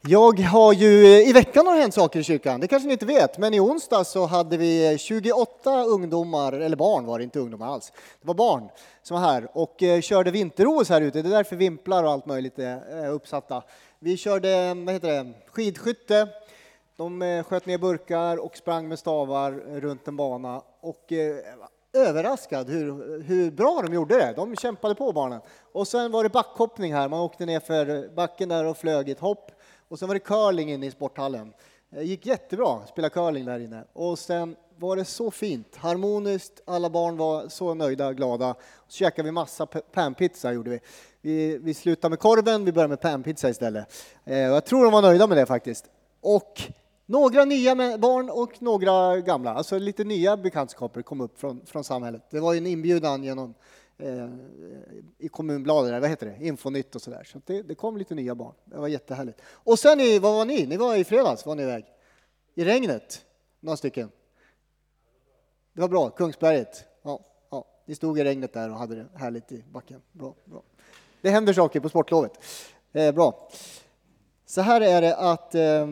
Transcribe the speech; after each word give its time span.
Jag 0.00 0.40
har 0.40 0.72
ju, 0.72 1.04
eh, 1.04 1.28
i 1.28 1.32
veckan 1.32 1.66
har 1.66 1.74
det 1.74 1.80
hänt 1.80 1.94
saker 1.94 2.20
i 2.20 2.22
kyrkan, 2.22 2.60
det 2.60 2.68
kanske 2.68 2.86
ni 2.86 2.92
inte 2.92 3.06
vet, 3.06 3.38
men 3.38 3.54
i 3.54 3.60
onsdag 3.60 4.04
så 4.04 4.26
hade 4.26 4.56
vi 4.56 4.92
eh, 4.92 4.98
28 4.98 5.84
ungdomar, 5.84 6.52
eller 6.52 6.76
barn 6.76 7.06
var 7.06 7.18
det, 7.18 7.24
inte 7.24 7.38
ungdomar 7.38 7.66
alls, 7.66 7.92
det 8.20 8.28
var 8.28 8.34
barn 8.34 8.68
som 9.02 9.20
var 9.20 9.28
här 9.28 9.48
och 9.52 9.82
eh, 9.82 10.00
körde 10.00 10.30
vinter-OS 10.30 10.88
här 10.88 11.00
ute, 11.00 11.22
det 11.22 11.28
är 11.28 11.30
därför 11.30 11.56
vimplar 11.56 12.04
och 12.04 12.10
allt 12.10 12.26
möjligt 12.26 12.58
är 12.58 13.08
uppsatta. 13.08 13.62
Vi 13.98 14.16
körde, 14.16 14.54
mm, 14.54 14.84
vad 14.84 14.94
heter 14.94 15.08
det, 15.08 15.32
skidskytte, 15.46 16.28
de 16.96 17.44
sköt 17.48 17.66
ner 17.66 17.78
burkar 17.78 18.36
och 18.36 18.56
sprang 18.56 18.88
med 18.88 18.98
stavar 18.98 19.52
runt 19.80 20.08
en 20.08 20.16
bana 20.16 20.62
och 20.80 21.12
överraskad 21.92 22.70
hur, 22.70 23.22
hur 23.22 23.50
bra 23.50 23.82
de 23.86 23.94
gjorde 23.94 24.14
det. 24.14 24.32
De 24.36 24.56
kämpade 24.56 24.94
på 24.94 25.12
barnen. 25.12 25.40
Och 25.72 25.88
sen 25.88 26.12
var 26.12 26.22
det 26.22 26.28
backhoppning 26.28 26.94
här, 26.94 27.08
man 27.08 27.20
åkte 27.20 27.46
ner 27.46 27.60
för 27.60 28.08
backen 28.14 28.48
där 28.48 28.64
och 28.64 28.76
flög 28.76 29.08
ett 29.08 29.20
hopp 29.20 29.50
och 29.88 29.98
sen 29.98 30.08
var 30.08 30.14
det 30.14 30.20
curling 30.20 30.72
inne 30.72 30.86
i 30.86 30.90
sporthallen. 30.90 31.52
Det 31.90 32.04
gick 32.04 32.26
jättebra 32.26 32.76
att 32.76 32.88
spela 32.88 33.10
curling 33.10 33.44
där 33.44 33.58
inne. 33.58 33.84
Och 33.92 34.18
sen 34.18 34.56
var 34.76 34.96
det 34.96 35.04
så 35.04 35.30
fint, 35.30 35.76
harmoniskt, 35.76 36.62
alla 36.64 36.90
barn 36.90 37.16
var 37.16 37.48
så 37.48 37.74
nöjda 37.74 38.08
och 38.08 38.16
glada. 38.16 38.54
Så 38.88 38.96
käkade 38.96 39.26
vi 39.26 39.32
massa 39.32 39.66
panpizza, 39.66 40.52
gjorde 40.52 40.70
vi. 40.70 40.80
vi. 41.20 41.58
Vi 41.58 41.74
slutade 41.74 42.10
med 42.10 42.18
korven, 42.18 42.64
vi 42.64 42.72
började 42.72 42.88
med 42.88 43.00
panpizza 43.00 43.50
istället. 43.50 43.86
Eh, 44.24 44.38
jag 44.38 44.64
tror 44.64 44.84
de 44.84 44.92
var 44.92 45.02
nöjda 45.02 45.26
med 45.26 45.36
det 45.36 45.46
faktiskt. 45.46 45.84
Och 46.20 46.62
några 47.06 47.44
nya 47.44 47.98
barn 47.98 48.30
och 48.30 48.62
några 48.62 49.20
gamla, 49.20 49.54
alltså 49.54 49.78
lite 49.78 50.04
nya 50.04 50.36
bekantskaper 50.36 51.02
kom 51.02 51.20
upp 51.20 51.40
från, 51.40 51.60
från 51.66 51.84
samhället. 51.84 52.22
Det 52.30 52.40
var 52.40 52.54
en 52.54 52.66
inbjudan 52.66 53.24
genom 53.24 53.54
eh, 53.98 54.28
i 55.18 55.28
kommunbladet, 55.28 56.00
vad 56.00 56.10
heter 56.10 56.26
det, 56.26 56.46
Infonytt 56.46 56.94
och 56.94 57.02
sådär. 57.02 57.24
Så, 57.24 57.40
det, 57.46 57.62
det, 57.62 57.74
kom 57.74 57.96
lite 57.96 58.14
nya 58.14 58.34
barn. 58.34 58.54
Det 58.64 58.76
var 58.76 58.88
jättehärligt. 58.88 59.40
Och 59.46 59.78
sen, 59.78 60.00
i, 60.00 60.18
vad 60.18 60.34
var 60.34 60.44
ni? 60.44 60.66
Ni 60.66 60.76
var 60.76 60.96
i 60.96 61.04
fredags, 61.04 61.46
var 61.46 61.54
ni 61.54 61.62
iväg? 61.62 61.84
I 62.54 62.64
regnet, 62.64 63.24
några 63.60 63.76
stycken. 63.76 64.10
Det 65.72 65.80
var 65.80 65.88
bra, 65.88 66.10
Kungsberget. 66.10 66.84
Ja, 67.02 67.20
ja. 67.50 67.64
Ni 67.86 67.94
stod 67.94 68.18
i 68.18 68.24
regnet 68.24 68.52
där 68.52 68.70
och 68.70 68.76
hade 68.76 68.94
det 68.94 69.06
härligt 69.14 69.52
i 69.52 69.64
backen. 69.72 70.02
Bra, 70.12 70.34
bra. 70.44 70.62
Det 71.20 71.30
händer 71.30 71.52
saker 71.52 71.80
på 71.80 71.88
sportlovet. 71.88 72.32
Eh, 72.92 73.14
bra. 73.14 73.50
Så 74.46 74.60
här 74.60 74.80
är 74.80 75.02
det 75.02 75.16
att 75.16 75.54
eh, 75.54 75.86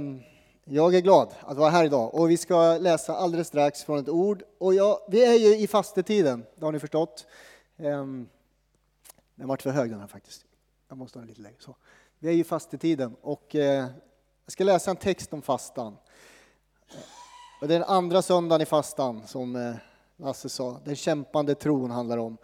jag 0.65 0.95
är 0.95 1.01
glad 1.01 1.29
att 1.41 1.57
vara 1.57 1.71
här 1.71 1.85
idag 1.85 2.15
och 2.15 2.31
vi 2.31 2.37
ska 2.37 2.79
läsa 2.79 3.17
alldeles 3.17 3.49
strax 3.49 3.85
från 3.85 3.99
ett 3.99 4.09
ord. 4.09 4.43
Och 4.59 4.75
ja, 4.75 5.07
vi 5.09 5.25
är 5.25 5.35
ju 5.35 5.57
i 5.57 5.67
fastetiden, 5.67 6.45
det 6.57 6.65
har 6.65 6.73
ni 6.73 6.79
förstått. 6.79 7.27
Um, 7.77 8.29
den 9.35 9.49
varit 9.49 9.63
för 9.63 9.71
hög 9.71 9.91
den 9.91 10.01
här 10.01 10.07
faktiskt. 10.07 10.45
Jag 10.89 10.99
måste 10.99 11.19
ha 11.19 11.21
den 11.21 11.29
lite 11.29 11.41
lägre. 11.41 11.57
Så. 11.59 11.77
Vi 12.19 12.29
är 12.29 12.33
i 12.33 12.45
fastetiden 12.45 13.17
och 13.21 13.55
eh, 13.55 13.87
jag 14.45 14.53
ska 14.53 14.65
läsa 14.65 14.91
en 14.91 14.97
text 14.97 15.33
om 15.33 15.43
fastan. 15.43 15.97
Det 17.61 17.67
är 17.67 17.69
den 17.69 17.83
andra 17.83 18.23
söndagen 18.23 18.63
i 18.63 18.67
fastan 18.67 19.27
som 19.27 19.57
eh, 19.57 19.75
Lasse 20.17 20.49
sa. 20.49 20.81
Den 20.85 20.97
kämpande 20.97 21.55
tron 21.55 21.91
handlar 21.91 22.19
om. 22.19 22.39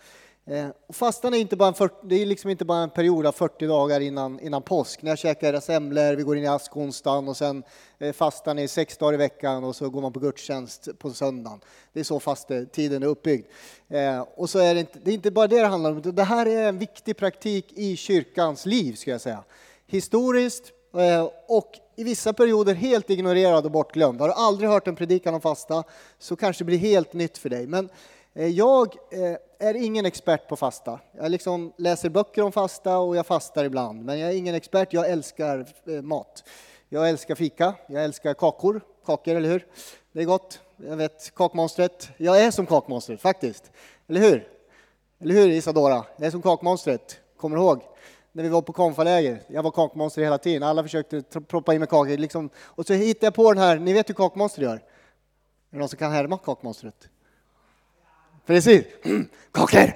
Eh, 0.47 0.69
och 0.87 0.97
fastan 0.97 1.35
är, 1.35 1.39
inte 1.39 1.57
bara 1.57 1.69
en 1.69 1.75
40, 1.75 1.95
det 2.03 2.23
är 2.23 2.27
liksom 2.27 2.51
inte 2.51 2.65
bara 2.65 2.83
en 2.83 2.91
period 2.91 3.27
av 3.27 3.33
40 3.33 3.67
dagar 3.67 4.01
innan, 4.01 4.41
innan 4.41 4.63
påsk. 4.63 5.03
När 5.03 5.11
jag 5.11 5.19
käkar 5.19 5.61
semlor, 5.61 6.17
vi 6.17 6.23
går 6.23 6.37
in 6.37 6.45
i 6.45 6.47
askonsdagen 6.47 7.29
och 7.29 7.37
sen 7.37 7.63
eh, 7.99 8.13
fastan 8.13 8.15
fastar 8.15 8.55
ni 8.55 8.69
sex 8.69 8.97
dagar 8.97 9.15
i 9.15 9.17
veckan 9.17 9.65
och 9.65 9.77
så 9.77 9.91
går 9.91 10.01
man 10.01 10.13
på 10.13 10.21
gudstjänst 10.21 10.89
på 10.99 11.11
söndagen. 11.11 11.61
Det 11.93 12.01
är 12.01 12.05
så 12.05 12.21
fastetiden 12.21 13.03
är 13.03 13.07
uppbyggd. 13.07 13.47
Eh, 13.89 14.21
och 14.21 14.51
så 14.51 14.59
är 14.59 14.75
det, 14.75 14.81
inte, 14.81 14.99
det 15.03 15.11
är 15.11 15.15
inte 15.15 15.31
bara 15.31 15.47
det 15.47 15.61
det 15.61 15.67
handlar 15.67 15.91
om, 15.91 16.03
det 16.03 16.25
här 16.25 16.47
är 16.47 16.69
en 16.69 16.79
viktig 16.79 17.17
praktik 17.17 17.73
i 17.73 17.97
kyrkans 17.97 18.67
liv, 18.67 18.95
ska 18.95 19.11
jag 19.11 19.21
säga. 19.21 19.45
Historiskt 19.87 20.73
och 21.47 21.79
i 21.97 22.05
vissa 22.05 22.33
perioder 22.33 22.75
helt 22.75 23.11
ignorerad 23.11 23.65
och 23.65 23.71
bortglömd. 23.71 24.21
Har 24.21 24.29
du 24.29 24.35
aldrig 24.35 24.71
hört 24.71 24.89
en 24.89 24.97
predikan 24.97 25.35
om 25.35 25.41
fasta 25.41 25.85
så 26.19 26.37
kanske 26.37 26.65
det 26.65 26.67
blir 26.67 26.79
helt 26.79 27.13
nytt 27.13 27.39
för 27.39 27.49
dig. 27.49 27.67
Men 27.67 27.89
Eh, 28.35 28.49
jag 28.49 28.97
eh, 29.11 29.69
är 29.69 29.75
ingen 29.75 30.07
expert 30.07 30.49
på 30.49 30.57
fasta. 30.57 31.01
Jag 31.13 31.31
liksom 31.31 31.73
läser 31.77 32.11
böcker 32.11 32.43
om 32.43 32.53
fasta 32.53 32.99
och 32.99 33.17
jag 33.17 33.27
fastar 33.27 33.65
ibland, 33.65 34.05
men 34.05 34.19
jag 34.19 34.31
är 34.31 34.37
ingen 34.37 34.55
expert. 34.55 34.93
Jag 34.93 35.11
älskar 35.11 35.67
eh, 35.87 36.03
mat. 36.03 36.45
Jag 36.89 37.09
älskar 37.09 37.35
fika, 37.35 37.75
jag 37.87 38.05
älskar 38.05 38.35
kakor, 38.35 38.81
kakor, 39.07 39.35
eller 39.35 39.49
hur? 39.49 39.67
Det 40.13 40.21
är 40.21 40.25
gott. 40.25 40.61
Jag 40.77 40.97
vet 40.97 41.35
kakmonstret. 41.35 42.09
Jag 42.17 42.41
är 42.41 42.51
som 42.51 42.67
kakmonstret, 42.67 43.21
faktiskt. 43.21 43.71
Eller 44.09 44.21
hur? 44.21 44.49
Eller 45.21 45.35
hur, 45.35 45.49
Isadora? 45.49 46.05
Jag 46.17 46.27
är 46.27 46.31
som 46.31 46.43
kakmonstret. 46.43 47.21
Kommer 47.37 47.57
du 47.57 47.63
ihåg? 47.63 47.83
När 48.33 48.43
vi 48.43 48.49
var 48.49 48.63
på 48.63 48.73
konfaläger. 48.73 49.43
Jag 49.47 49.63
var 49.63 49.71
kakmonster 49.71 50.23
hela 50.23 50.39
tiden. 50.39 50.63
Alla 50.63 50.83
försökte 50.83 51.23
proppa 51.23 51.75
in 51.75 51.81
med 51.81 51.89
kakor. 51.89 52.17
Liksom. 52.17 52.51
Och 52.59 52.87
så 52.87 52.93
hittade 52.93 53.27
jag 53.27 53.35
på 53.35 53.53
den 53.53 53.63
här, 53.63 53.79
ni 53.79 53.93
vet 53.93 54.09
hur 54.09 54.15
kakmonster 54.15 54.63
gör? 54.63 54.75
Är 54.75 54.81
det 55.71 55.79
någon 55.79 55.89
som 55.89 55.99
kan 55.99 56.13
härma 56.13 56.39
kakmonstret? 56.39 57.09
Precis. 58.47 58.85
Kakor! 59.53 59.93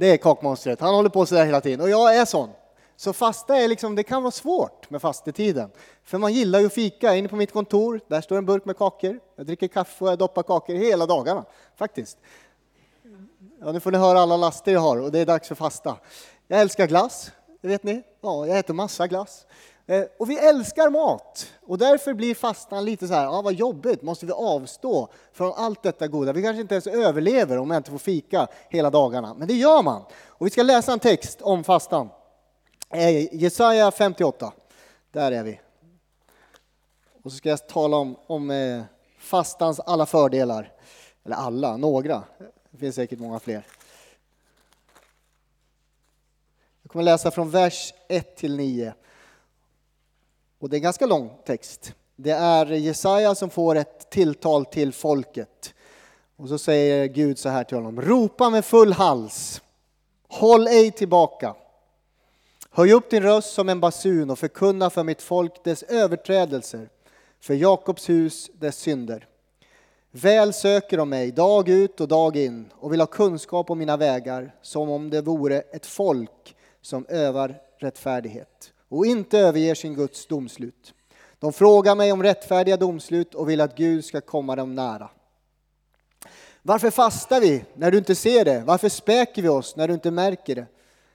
Det 0.00 0.10
är 0.10 0.16
kakmonstret. 0.16 0.80
Han 0.80 0.94
håller 0.94 1.08
på 1.08 1.26
sådär 1.26 1.44
hela 1.44 1.60
tiden. 1.60 1.80
Och 1.80 1.90
jag 1.90 2.16
är 2.16 2.24
sån. 2.24 2.50
Så 2.96 3.12
fasta 3.12 3.56
är 3.56 3.68
liksom, 3.68 3.94
det 3.94 4.02
kan 4.02 4.22
vara 4.22 4.30
svårt 4.30 4.90
med 4.90 5.02
fastetiden. 5.02 5.70
För 6.04 6.18
man 6.18 6.32
gillar 6.32 6.60
ju 6.60 6.66
att 6.66 6.72
fika. 6.72 7.14
Inne 7.14 7.28
på 7.28 7.36
mitt 7.36 7.52
kontor, 7.52 8.00
där 8.08 8.20
står 8.20 8.38
en 8.38 8.46
burk 8.46 8.64
med 8.64 8.76
kakor. 8.78 9.20
Jag 9.36 9.46
dricker 9.46 9.68
kaffe 9.68 10.04
och 10.04 10.10
jag 10.10 10.18
doppar 10.18 10.42
kakor 10.42 10.74
hela 10.74 11.06
dagarna, 11.06 11.44
faktiskt. 11.76 12.18
Ja, 13.60 13.72
nu 13.72 13.80
får 13.80 13.90
ni 13.90 13.98
höra 13.98 14.20
alla 14.20 14.36
laster 14.36 14.72
jag 14.72 14.80
har 14.80 15.00
och 15.00 15.12
det 15.12 15.18
är 15.18 15.26
dags 15.26 15.48
för 15.48 15.54
fasta. 15.54 15.96
Jag 16.48 16.60
älskar 16.60 16.86
glass, 16.86 17.30
det 17.60 17.68
vet 17.68 17.82
ni. 17.82 18.02
Ja, 18.20 18.46
jag 18.46 18.58
äter 18.58 18.74
massa 18.74 19.06
glass. 19.06 19.46
Eh, 19.90 20.04
och 20.18 20.30
vi 20.30 20.38
älskar 20.38 20.90
mat 20.90 21.52
och 21.66 21.78
därför 21.78 22.14
blir 22.14 22.34
fastan 22.34 22.84
lite 22.84 23.08
så 23.08 23.14
här, 23.14 23.26
ah, 23.26 23.42
vad 23.42 23.54
jobbigt, 23.54 24.02
måste 24.02 24.26
vi 24.26 24.32
avstå 24.32 25.08
från 25.32 25.52
allt 25.56 25.82
detta 25.82 26.08
goda? 26.08 26.32
Vi 26.32 26.42
kanske 26.42 26.60
inte 26.60 26.74
ens 26.74 26.86
överlever 26.86 27.58
om 27.58 27.70
jag 27.70 27.78
inte 27.78 27.90
får 27.90 27.98
fika 27.98 28.46
hela 28.68 28.90
dagarna, 28.90 29.34
men 29.34 29.48
det 29.48 29.54
gör 29.54 29.82
man. 29.82 30.04
Och 30.26 30.46
vi 30.46 30.50
ska 30.50 30.62
läsa 30.62 30.92
en 30.92 30.98
text 30.98 31.42
om 31.42 31.64
fastan. 31.64 32.08
Eh, 32.90 33.34
Jesaja 33.34 33.90
58, 33.90 34.52
där 35.12 35.32
är 35.32 35.42
vi. 35.42 35.60
Och 37.22 37.32
så 37.32 37.36
ska 37.36 37.48
jag 37.48 37.68
tala 37.68 37.96
om, 37.96 38.16
om 38.26 38.50
eh, 38.50 38.82
fastans 39.18 39.80
alla 39.80 40.06
fördelar. 40.06 40.72
Eller 41.24 41.36
alla, 41.36 41.76
några. 41.76 42.22
Det 42.70 42.78
finns 42.78 42.94
säkert 42.94 43.18
många 43.18 43.40
fler. 43.40 43.66
Jag 46.82 46.92
kommer 46.92 47.02
läsa 47.02 47.30
från 47.30 47.50
vers 47.50 47.94
1 48.08 48.36
till 48.36 48.56
9. 48.56 48.94
Och 50.60 50.68
det 50.68 50.74
är 50.74 50.78
en 50.78 50.82
ganska 50.82 51.06
lång 51.06 51.30
text. 51.46 51.94
Det 52.16 52.30
är 52.30 52.66
Jesaja 52.66 53.34
som 53.34 53.50
får 53.50 53.76
ett 53.76 54.10
tilltal 54.10 54.64
till 54.64 54.92
folket. 54.92 55.74
Och 56.36 56.48
så 56.48 56.58
säger 56.58 57.06
Gud 57.06 57.38
så 57.38 57.48
här 57.48 57.64
till 57.64 57.76
honom. 57.76 58.00
Ropa 58.00 58.50
med 58.50 58.64
full 58.64 58.92
hals. 58.92 59.62
Håll 60.28 60.66
ej 60.66 60.90
tillbaka. 60.90 61.54
Höj 62.70 62.92
upp 62.92 63.10
din 63.10 63.22
röst 63.22 63.54
som 63.54 63.68
en 63.68 63.80
basun 63.80 64.30
och 64.30 64.38
förkunna 64.38 64.90
för 64.90 65.04
mitt 65.04 65.22
folk 65.22 65.64
dess 65.64 65.82
överträdelser, 65.82 66.88
för 67.40 67.54
Jakobs 67.54 68.08
hus 68.08 68.50
dess 68.54 68.76
synder. 68.76 69.26
Väl 70.10 70.52
söker 70.52 70.96
de 70.96 71.08
mig 71.08 71.32
dag 71.32 71.68
ut 71.68 72.00
och 72.00 72.08
dag 72.08 72.36
in 72.36 72.68
och 72.74 72.92
vill 72.92 73.00
ha 73.00 73.06
kunskap 73.06 73.70
om 73.70 73.78
mina 73.78 73.96
vägar 73.96 74.54
som 74.62 74.90
om 74.90 75.10
det 75.10 75.22
vore 75.22 75.60
ett 75.60 75.86
folk 75.86 76.56
som 76.82 77.06
övar 77.06 77.54
rättfärdighet 77.78 78.72
och 78.90 79.06
inte 79.06 79.38
överger 79.38 79.74
sin 79.74 79.94
Guds 79.94 80.26
domslut. 80.26 80.94
De 81.38 81.52
frågar 81.52 81.94
mig 81.94 82.12
om 82.12 82.22
rättfärdiga 82.22 82.76
domslut 82.76 83.34
och 83.34 83.50
vill 83.50 83.60
att 83.60 83.76
Gud 83.76 84.04
ska 84.04 84.20
komma 84.20 84.56
dem 84.56 84.74
nära. 84.74 85.10
Varför 86.62 86.90
fastar 86.90 87.40
vi 87.40 87.64
när 87.74 87.90
du 87.90 87.98
inte 87.98 88.14
ser 88.14 88.44
det? 88.44 88.62
Varför 88.66 88.88
späker 88.88 89.42
vi 89.42 89.48
oss 89.48 89.76
när 89.76 89.88
du 89.88 89.94
inte 89.94 90.10
märker 90.10 90.54
det? 90.54 90.66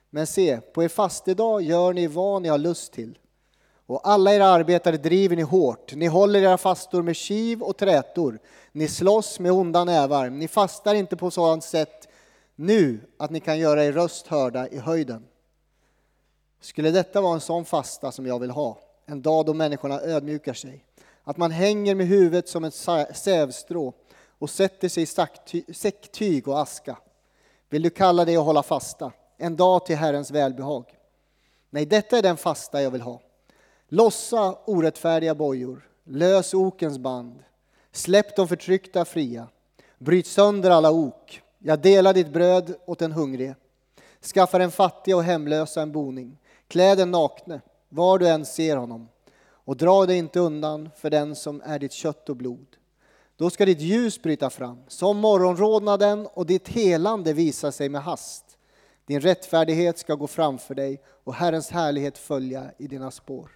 Men 0.10 0.28
se, 0.28 0.62
på 0.62 0.84
er 0.84 0.88
fastedag 0.88 1.62
gör 1.62 1.94
ni 1.94 2.08
vad 2.08 2.42
ni 2.42 2.50
har 2.50 2.58
lust 2.58 2.94
till. 2.94 3.18
Och 3.86 4.10
alla 4.10 4.34
era 4.34 4.46
arbetare 4.46 4.98
driver 4.98 5.36
ni 5.36 5.42
hårt. 5.42 5.96
Ni 5.96 6.08
håller 6.08 6.42
era 6.42 6.58
fastor 6.58 7.02
med 7.02 7.16
kiv 7.16 7.62
och 7.62 7.78
trätor. 7.78 8.40
Ni 8.72 8.88
slåss 8.88 9.40
med 9.40 9.52
onda 9.52 9.84
nävar. 9.84 10.30
Ni 10.30 10.48
fastar 10.48 10.96
inte 10.96 11.16
på 11.16 11.32
sådant 11.32 11.64
sätt 11.64 12.08
nu 12.56 13.00
att 13.18 13.32
ni 13.32 13.40
kan 13.40 13.60
göra 13.60 13.86
er 13.86 13.92
röst 13.92 14.28
hörda 14.28 14.68
i 14.68 14.78
höjden. 14.78 15.26
Skulle 16.66 16.92
detta 16.92 17.22
vara 17.22 17.34
en 17.34 17.42
sån 17.42 17.66
fasta 17.66 18.12
som 18.12 18.26
jag 18.26 18.40
vill 18.40 18.52
ha, 18.52 18.78
en 19.06 19.22
dag 19.22 19.46
då 19.46 19.54
människorna 19.54 20.02
ödmjukar 20.02 20.54
sig, 20.54 20.86
att 21.24 21.38
man 21.38 21.52
hänger 21.52 21.96
med 21.96 22.08
huvudet 22.08 22.50
som 22.50 22.64
ett 22.64 22.74
sävstrå 23.14 23.94
och 24.40 24.50
sätter 24.50 24.90
sig 24.90 25.04
i 25.04 25.74
säcktyg 25.74 26.48
och 26.48 26.62
aska. 26.62 26.98
Vill 27.70 27.82
du 27.82 27.90
kalla 27.90 28.26
det 28.26 28.38
att 28.38 28.46
hålla 28.46 28.64
fasta, 28.64 29.12
en 29.38 29.56
dag 29.56 29.86
till 29.86 29.96
Herrens 29.96 30.32
välbehag? 30.32 30.86
Nej, 31.70 31.86
detta 31.86 32.18
är 32.18 32.22
den 32.22 32.38
fasta 32.38 32.82
jag 32.82 32.92
vill 32.92 33.02
ha. 33.02 33.22
Lossa 33.88 34.58
orättfärdiga 34.66 35.36
bojor, 35.36 35.90
lös 36.04 36.54
okens 36.54 36.98
band, 36.98 37.44
släpp 37.92 38.36
de 38.36 38.48
förtryckta 38.48 39.06
fria, 39.06 39.48
bryt 39.98 40.28
sönder 40.28 40.72
alla 40.72 40.92
ok, 40.92 41.42
jag 41.60 41.80
delar 41.80 42.14
ditt 42.14 42.34
bröd 42.34 42.76
åt 42.86 43.00
den 43.00 43.12
hungrige, 43.12 43.56
skaffa 44.34 44.58
den 44.58 44.72
fattiga 44.72 45.16
och 45.16 45.24
hemlösa 45.24 45.82
en 45.82 45.92
boning, 45.92 46.38
Klä 46.68 46.96
den 46.96 47.12
nakne, 47.12 47.62
var 47.90 48.20
du 48.20 48.28
än 48.28 48.46
ser 48.46 48.78
honom, 48.78 49.10
och 49.48 49.78
dra 49.78 50.06
dig 50.06 50.18
inte 50.18 50.40
undan 50.40 50.90
för 50.96 51.10
den 51.10 51.36
som 51.36 51.62
är 51.66 51.80
ditt 51.80 51.92
kött 51.92 52.30
och 52.30 52.36
blod. 52.36 52.68
Då 53.38 53.50
ska 53.50 53.66
ditt 53.66 53.80
ljus 53.80 54.22
bryta 54.22 54.50
fram, 54.50 54.84
som 54.88 55.18
morgonrodnaden 55.18 56.28
och 56.34 56.46
ditt 56.46 56.68
helande 56.68 57.34
visa 57.34 57.72
sig 57.72 57.90
med 57.90 58.04
hast. 58.04 58.58
Din 59.06 59.22
rättfärdighet 59.22 59.98
ska 59.98 60.16
gå 60.16 60.28
framför 60.28 60.76
dig 60.76 61.02
och 61.24 61.34
Herrens 61.34 61.70
härlighet 61.70 62.18
följa 62.18 62.72
i 62.78 62.88
dina 62.88 63.12
spår. 63.12 63.52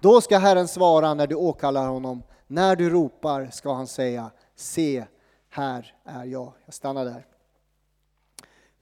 Då 0.00 0.20
ska 0.20 0.38
Herren 0.38 0.68
svara 0.68 1.14
när 1.14 1.26
du 1.26 1.34
åkallar 1.34 1.88
honom, 1.88 2.22
när 2.46 2.76
du 2.76 2.90
ropar 2.90 3.48
ska 3.52 3.74
han 3.74 3.86
säga, 3.86 4.30
se, 4.56 5.04
här 5.48 5.94
är 6.04 6.24
jag. 6.24 6.52
Jag 6.64 6.74
stannar 6.74 7.04
där. 7.04 7.26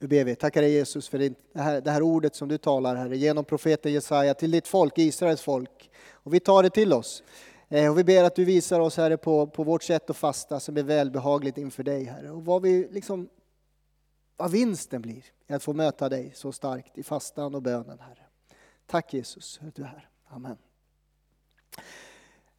Nu 0.01 0.07
ber 0.07 0.23
vi. 0.23 0.35
Tackar 0.35 0.61
dig 0.61 0.71
Jesus 0.71 1.09
för 1.09 1.17
det 1.17 1.33
här, 1.55 1.81
det 1.81 1.91
här 1.91 2.01
ordet 2.01 2.35
som 2.35 2.47
du 2.47 2.57
talar 2.57 2.95
Herre, 2.95 3.17
genom 3.17 3.45
profeten 3.45 3.93
Jesaja 3.93 4.33
till 4.33 4.51
ditt 4.51 4.67
folk, 4.67 4.97
Israels 4.97 5.41
folk. 5.41 5.91
Och 6.11 6.33
vi 6.33 6.39
tar 6.39 6.63
det 6.63 6.69
till 6.69 6.93
oss. 6.93 7.23
Eh, 7.69 7.91
och 7.91 7.97
vi 7.97 8.03
ber 8.03 8.23
att 8.23 8.35
du 8.35 8.45
visar 8.45 8.79
oss 8.79 8.97
Herre 8.97 9.17
på, 9.17 9.47
på 9.47 9.63
vårt 9.63 9.83
sätt 9.83 10.09
att 10.09 10.17
fasta 10.17 10.59
som 10.59 10.77
är 10.77 10.83
välbehagligt 10.83 11.57
inför 11.57 11.83
dig 11.83 12.03
Herre. 12.03 12.31
Och 12.31 12.45
vad, 12.45 12.61
vi 12.61 12.87
liksom, 12.91 13.29
vad 14.37 14.51
vinsten 14.51 15.01
blir 15.01 15.23
i 15.47 15.53
att 15.53 15.63
få 15.63 15.73
möta 15.73 16.09
dig 16.09 16.31
så 16.35 16.51
starkt 16.51 16.97
i 16.97 17.03
fastan 17.03 17.55
och 17.55 17.61
bönen 17.61 17.99
Herre. 17.99 18.25
Tack 18.85 19.13
Jesus 19.13 19.59
att 19.67 19.75
du 19.75 19.81
är 19.81 19.87
här. 19.87 20.09
Amen. 20.27 20.57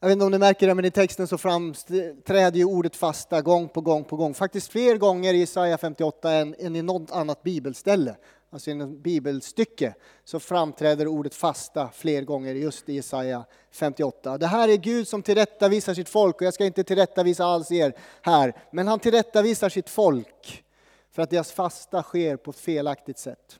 Jag 0.02 0.08
vet 0.08 0.12
inte 0.12 0.24
om 0.24 0.30
ni 0.30 0.38
märker 0.38 0.66
det, 0.66 0.74
men 0.74 0.84
i 0.84 0.90
texten 0.90 1.28
så 1.28 1.38
framträder 1.38 2.58
ju 2.58 2.64
ordet 2.64 2.96
fasta 2.96 3.42
gång 3.42 3.68
på 3.68 3.80
gång 3.80 4.04
på 4.04 4.16
gång. 4.16 4.34
Faktiskt 4.34 4.72
fler 4.72 4.96
gånger 4.96 5.34
i 5.34 5.38
Jesaja 5.38 5.78
58 5.78 6.32
än, 6.32 6.54
än 6.58 6.76
i 6.76 6.82
något 6.82 7.10
annat 7.10 7.42
bibelställe. 7.42 8.16
Alltså 8.50 8.70
i 8.70 8.74
något 8.74 8.98
bibelstycke 8.98 9.94
så 10.24 10.40
framträder 10.40 11.06
ordet 11.06 11.34
fasta 11.34 11.88
fler 11.94 12.22
gånger 12.22 12.54
just 12.54 12.88
i 12.88 12.94
Jesaja 12.94 13.44
58. 13.72 14.38
Det 14.38 14.46
här 14.46 14.68
är 14.68 14.76
Gud 14.76 15.08
som 15.08 15.22
tillrättavisar 15.22 15.94
sitt 15.94 16.08
folk 16.08 16.36
och 16.36 16.42
jag 16.42 16.54
ska 16.54 16.64
inte 16.64 16.84
tillrättavisa 16.84 17.44
alls 17.44 17.72
er 17.72 17.92
här. 18.22 18.54
Men 18.70 18.88
han 18.88 18.98
tillrättavisar 18.98 19.68
sitt 19.68 19.88
folk 19.88 20.64
för 21.10 21.22
att 21.22 21.30
deras 21.30 21.52
fasta 21.52 22.02
sker 22.02 22.36
på 22.36 22.50
ett 22.50 22.56
felaktigt 22.56 23.18
sätt. 23.18 23.58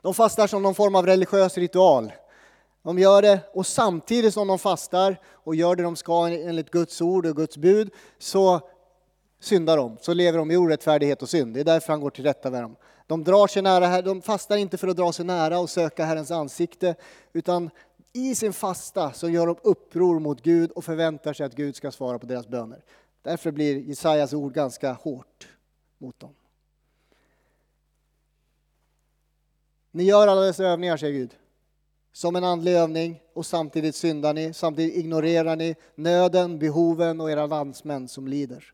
De 0.00 0.14
fastar 0.14 0.46
som 0.46 0.62
någon 0.62 0.74
form 0.74 0.94
av 0.94 1.06
religiös 1.06 1.58
ritual. 1.58 2.12
De 2.82 2.98
gör 2.98 3.22
det 3.22 3.40
och 3.52 3.66
samtidigt 3.66 4.34
som 4.34 4.48
de 4.48 4.58
fastar 4.58 5.20
och 5.26 5.54
gör 5.54 5.76
det 5.76 5.82
de 5.82 5.96
ska 5.96 6.28
enligt 6.28 6.70
Guds 6.70 7.00
ord 7.00 7.26
och 7.26 7.36
Guds 7.36 7.56
bud 7.56 7.90
så 8.18 8.60
syndar 9.40 9.76
de, 9.76 9.96
så 10.00 10.14
lever 10.14 10.38
de 10.38 10.50
i 10.50 10.56
orättfärdighet 10.56 11.22
och 11.22 11.28
synd. 11.28 11.54
Det 11.54 11.60
är 11.60 11.64
därför 11.64 11.92
han 11.92 12.00
går 12.00 12.10
till 12.10 12.24
rätta 12.24 12.50
med 12.50 12.62
dem. 12.62 12.76
De 13.06 13.24
drar 13.24 13.46
sig 13.46 13.62
nära, 13.62 14.02
de 14.02 14.22
fastar 14.22 14.56
inte 14.56 14.76
för 14.76 14.88
att 14.88 14.96
dra 14.96 15.12
sig 15.12 15.24
nära 15.24 15.58
och 15.58 15.70
söka 15.70 16.04
Herrens 16.04 16.30
ansikte, 16.30 16.94
utan 17.32 17.70
i 18.12 18.34
sin 18.34 18.52
fasta 18.52 19.12
så 19.12 19.28
gör 19.28 19.46
de 19.46 19.56
uppror 19.62 20.20
mot 20.20 20.42
Gud 20.42 20.70
och 20.70 20.84
förväntar 20.84 21.32
sig 21.32 21.46
att 21.46 21.54
Gud 21.54 21.76
ska 21.76 21.90
svara 21.90 22.18
på 22.18 22.26
deras 22.26 22.48
böner. 22.48 22.84
Därför 23.22 23.50
blir 23.50 23.78
Jesajas 23.78 24.32
ord 24.32 24.54
ganska 24.54 24.92
hårt 24.92 25.48
mot 25.98 26.20
dem. 26.20 26.34
Ni 29.90 30.04
gör 30.04 30.28
alla 30.28 30.40
dessa 30.40 30.64
övningar, 30.64 30.96
säger 30.96 31.12
Gud 31.12 31.30
som 32.12 32.36
en 32.36 32.44
andlig 32.44 32.72
övning 32.72 33.20
och 33.32 33.46
samtidigt 33.46 33.94
syndar 33.94 34.34
ni, 34.34 34.52
samtidigt 34.52 34.96
ignorerar 34.96 35.56
ni 35.56 35.74
nöden, 35.94 36.58
behoven 36.58 37.20
och 37.20 37.30
era 37.30 37.46
landsmän 37.46 38.08
som 38.08 38.28
lider. 38.28 38.64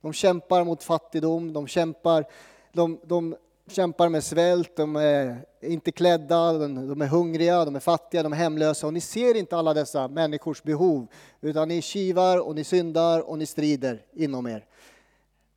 De 0.00 0.12
kämpar 0.12 0.64
mot 0.64 0.82
fattigdom, 0.82 1.52
de 1.52 1.66
kämpar, 1.66 2.24
de, 2.72 3.00
de 3.04 3.36
kämpar 3.70 4.08
med 4.08 4.24
svält, 4.24 4.76
de 4.76 4.96
är 4.96 5.44
inte 5.60 5.92
klädda, 5.92 6.52
de 6.52 7.02
är 7.02 7.06
hungriga, 7.06 7.64
de 7.64 7.76
är 7.76 7.80
fattiga, 7.80 8.22
de 8.22 8.32
är 8.32 8.36
hemlösa 8.36 8.86
och 8.86 8.92
ni 8.92 9.00
ser 9.00 9.36
inte 9.36 9.56
alla 9.56 9.74
dessa 9.74 10.08
människors 10.08 10.62
behov 10.62 11.06
utan 11.40 11.68
ni 11.68 11.82
kivar 11.82 12.38
och 12.38 12.54
ni 12.54 12.64
syndar 12.64 13.20
och 13.20 13.38
ni 13.38 13.46
strider 13.46 14.02
inom 14.12 14.46
er. 14.46 14.64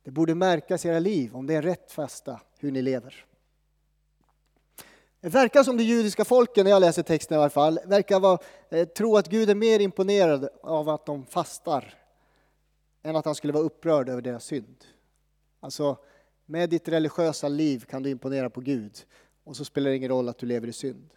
Det 0.04 0.10
borde 0.10 0.34
märkas 0.34 0.84
i 0.84 0.88
era 0.88 0.98
liv 0.98 1.36
om 1.36 1.46
det 1.46 1.54
är 1.54 1.62
rätt 1.62 1.92
fasta 1.92 2.40
hur 2.58 2.72
ni 2.72 2.82
lever. 2.82 3.26
Det 5.20 5.28
verkar 5.28 5.62
som 5.62 5.76
de 5.76 5.84
judiska 5.84 6.24
folken, 6.24 6.64
när 6.64 6.70
jag 6.70 6.80
läser 6.80 7.02
texten 7.02 7.38
i 7.38 7.40
alla 7.40 7.50
fall, 7.50 7.78
verkar 7.86 8.20
vara, 8.20 8.38
eh, 8.68 8.88
tro 8.88 9.16
att 9.16 9.28
Gud 9.28 9.50
är 9.50 9.54
mer 9.54 9.80
imponerad 9.80 10.48
av 10.62 10.88
att 10.88 11.06
de 11.06 11.26
fastar 11.26 11.94
än 13.02 13.16
att 13.16 13.24
han 13.24 13.34
skulle 13.34 13.52
vara 13.52 13.64
upprörd 13.64 14.08
över 14.08 14.22
deras 14.22 14.44
synd. 14.44 14.84
Alltså, 15.60 15.96
med 16.46 16.70
ditt 16.70 16.88
religiösa 16.88 17.48
liv 17.48 17.84
kan 17.84 18.02
du 18.02 18.10
imponera 18.10 18.50
på 18.50 18.60
Gud 18.60 18.98
och 19.44 19.56
så 19.56 19.64
spelar 19.64 19.90
det 19.90 19.96
ingen 19.96 20.08
roll 20.08 20.28
att 20.28 20.38
du 20.38 20.46
lever 20.46 20.68
i 20.68 20.72
synd. 20.72 21.10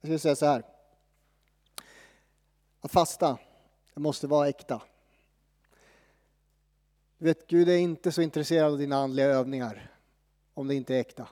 Jag 0.00 0.08
skulle 0.08 0.18
säga 0.18 0.36
så 0.36 0.46
här. 0.46 0.62
Att 2.80 2.92
fasta, 2.92 3.38
det 3.94 4.00
måste 4.00 4.26
vara 4.26 4.48
äkta. 4.48 4.82
Du 7.18 7.24
vet, 7.24 7.46
Gud 7.46 7.68
är 7.68 7.76
inte 7.76 8.12
så 8.12 8.22
intresserad 8.22 8.72
av 8.72 8.78
dina 8.78 8.96
andliga 8.96 9.26
övningar 9.26 9.95
om 10.56 10.68
det 10.68 10.74
inte 10.74 10.94
är 10.94 11.00
äkta. 11.00 11.28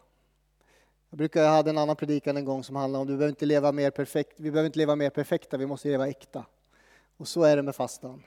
Jag, 1.10 1.18
brukar, 1.18 1.42
jag 1.42 1.50
hade 1.50 1.70
en 1.70 1.78
annan 1.78 1.96
predikan 1.96 2.36
en 2.36 2.44
gång 2.44 2.64
som 2.64 2.76
handlade 2.76 3.00
om 3.00 3.06
att 3.06 3.12
vi 3.12 3.16
behöver 3.16 3.32
inte 3.32 3.46
leva 3.46 3.72
mer 3.72 3.90
perfekt, 3.90 4.40
vi 4.40 4.50
behöver 4.50 4.66
inte 4.66 4.78
leva 4.78 4.96
mer 4.96 5.10
perfekta, 5.10 5.56
vi 5.56 5.66
måste 5.66 5.88
leva 5.88 6.08
äkta. 6.08 6.46
Och 7.16 7.28
så 7.28 7.42
är 7.42 7.56
det 7.56 7.62
med 7.62 7.74
fastan. 7.74 8.22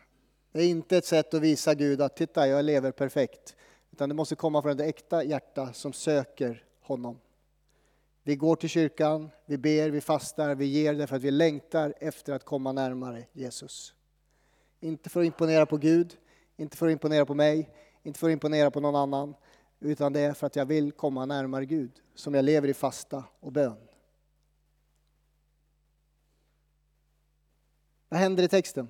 Det 0.52 0.60
är 0.60 0.68
inte 0.68 0.98
ett 0.98 1.06
sätt 1.06 1.34
att 1.34 1.42
visa 1.42 1.74
Gud 1.74 2.02
att 2.02 2.16
titta, 2.16 2.48
jag 2.48 2.66
lever 2.66 2.92
perfekt. 2.92 3.56
Utan 3.92 4.10
det 4.10 4.16
måste 4.16 4.36
komma 4.36 4.62
från 4.62 4.72
ett 4.72 4.82
äkta 4.82 5.24
hjärta 5.24 5.74
som 5.74 5.94
söker 5.94 6.64
honom. 6.82 7.20
Vi 8.24 8.36
går 8.36 8.56
till 8.56 8.70
kyrkan, 8.70 9.30
vi 9.46 9.58
ber, 9.58 9.90
vi 9.90 10.02
fastar, 10.02 10.56
vi 10.56 10.66
ger 10.66 10.94
därför 10.94 11.16
att 11.16 11.22
vi 11.22 11.32
längtar 11.32 11.94
efter 12.00 12.34
att 12.34 12.44
komma 12.44 12.72
närmare 12.72 13.24
Jesus. 13.34 13.94
Inte 14.80 15.10
för 15.10 15.20
att 15.20 15.26
imponera 15.26 15.66
på 15.66 15.78
Gud, 15.78 16.18
inte 16.56 16.78
för 16.78 16.88
att 16.88 16.92
imponera 16.92 17.26
på 17.26 17.34
mig, 17.34 17.70
inte 18.04 18.20
för 18.20 18.28
att 18.28 18.34
imponera 18.34 18.72
på 18.72 18.80
någon 18.80 18.96
annan, 18.96 19.36
utan 19.80 20.14
det 20.14 20.20
är 20.20 20.34
för 20.34 20.48
att 20.48 20.56
jag 20.56 20.66
vill 20.66 20.92
komma 20.92 21.26
närmare 21.26 21.66
Gud, 21.66 21.92
som 22.16 22.34
jag 22.34 22.46
lever 22.46 22.68
i 22.68 22.74
fasta 22.74 23.24
och 23.40 23.52
bön. 23.52 23.78
Vad 28.10 28.20
händer 28.20 28.44
i 28.44 28.48
texten? 28.48 28.88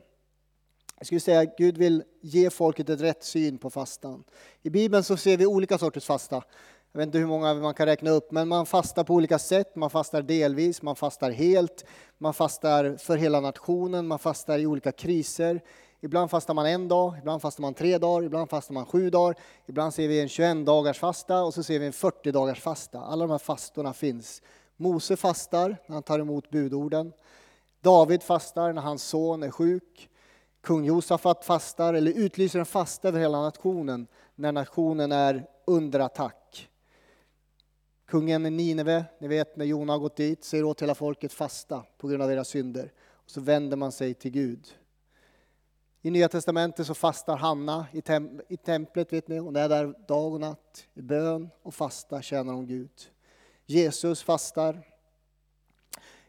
Jag 0.98 1.06
skulle 1.06 1.20
säga 1.20 1.40
att 1.40 1.58
Gud 1.58 1.78
vill 1.78 2.04
ge 2.22 2.50
folket 2.50 2.90
ett 2.90 3.02
rätt 3.02 3.24
syn 3.24 3.58
på 3.58 3.70
fastan. 3.70 4.24
I 4.62 4.70
Bibeln 4.70 5.04
så 5.04 5.18
ser 5.18 5.38
vi 5.38 5.46
olika 5.46 5.78
sorters 5.78 6.06
fasta. 6.06 6.44
Jag 6.92 7.00
vet 7.00 7.06
inte 7.06 7.18
hur 7.18 7.28
många 7.28 7.54
man 7.54 7.74
kan 7.74 7.86
räkna 7.86 8.10
upp, 8.10 8.32
men 8.32 8.48
man 8.48 8.66
fastar 8.66 9.04
på 9.04 9.14
olika 9.14 9.40
sätt. 9.40 9.76
Man 9.76 9.90
fastar 9.90 10.22
delvis, 10.22 10.82
man 10.82 10.96
fastar 10.96 11.32
helt, 11.32 11.86
man 12.18 12.34
fastar 12.34 12.98
för 12.98 13.18
hela 13.18 13.40
nationen, 13.40 14.08
man 14.08 14.20
fastar 14.20 14.60
i 14.60 14.66
olika 14.66 14.92
kriser. 14.92 15.62
Ibland 16.02 16.32
fastar 16.32 16.54
man 16.54 16.66
en 16.66 16.88
dag, 16.88 17.18
ibland 17.18 17.42
fastar 17.42 17.62
man 17.62 17.74
tre 17.74 17.98
dagar, 17.98 18.26
ibland 18.26 18.50
fastar 18.50 18.74
man 18.74 18.86
sju 18.86 19.10
dagar. 19.10 19.36
Ibland 19.66 19.94
ser 19.94 20.08
vi 20.08 20.22
en 20.22 20.30
21 20.30 20.66
dagars 20.66 21.00
fasta 21.00 21.44
och 21.44 21.54
så 21.54 21.64
ser 21.64 21.80
vi 21.80 21.86
en 21.86 21.94
40 21.94 22.32
dagars 22.32 22.62
fasta. 22.62 23.00
Alla 23.00 23.26
de 23.26 23.32
här 23.32 23.38
fastorna 23.38 23.94
finns. 23.94 24.42
Mose 24.76 25.16
fastar 25.16 25.78
när 25.86 25.94
han 25.94 26.04
tar 26.04 26.20
emot 26.20 26.50
budorden. 26.50 27.14
David 27.82 28.24
fastar 28.24 28.74
när 28.74 28.82
hans 28.82 29.04
son 29.04 29.44
är 29.44 29.52
sjuk. 29.52 30.10
Kung 30.62 30.86
Josafat 30.86 31.46
fastar 31.46 31.94
eller 31.94 32.12
utlyser 32.12 32.60
en 32.60 32.66
fasta 32.66 33.08
över 33.08 33.20
hela 33.20 33.42
nationen 33.42 34.08
när 34.36 34.52
nationen 34.52 35.12
är 35.12 35.46
under 35.66 36.00
attack. 36.00 36.70
Kungen 38.08 38.46
i 38.46 38.50
Nineve, 38.50 39.06
ni 39.20 39.28
vet 39.28 39.58
när 39.58 39.66
Jona 39.66 39.94
har 39.94 40.00
gått 40.00 40.16
dit, 40.16 40.44
säger 40.44 40.64
åt 40.64 40.82
hela 40.82 40.96
folket 40.96 41.34
fasta 41.34 41.84
på 41.98 42.08
grund 42.08 42.24
av 42.24 42.30
deras 42.30 42.48
synder. 42.48 42.92
Och 43.10 43.32
så 43.32 43.42
vänder 43.42 43.78
man 43.78 43.92
sig 43.92 44.14
till 44.14 44.32
Gud. 44.32 44.68
I 46.08 46.12
Nya 46.12 46.30
Testamentet 46.30 46.88
så 46.88 46.94
fastar 46.94 47.38
Hanna 47.38 47.86
i, 47.92 48.02
tem 48.02 48.42
i 48.48 48.58
templet, 48.58 49.14
vet 49.14 49.28
ni. 49.28 49.38
Hon 49.38 49.56
är 49.56 49.70
där 49.70 49.94
dag 50.08 50.34
och 50.34 50.40
natt 50.40 50.88
i 50.94 51.02
bön 51.02 51.50
och 51.64 51.74
fasta 51.74 52.22
tjänar 52.22 52.54
hon 52.54 52.68
Gud. 52.68 52.92
Jesus 53.66 54.24
fastar. 54.24 54.88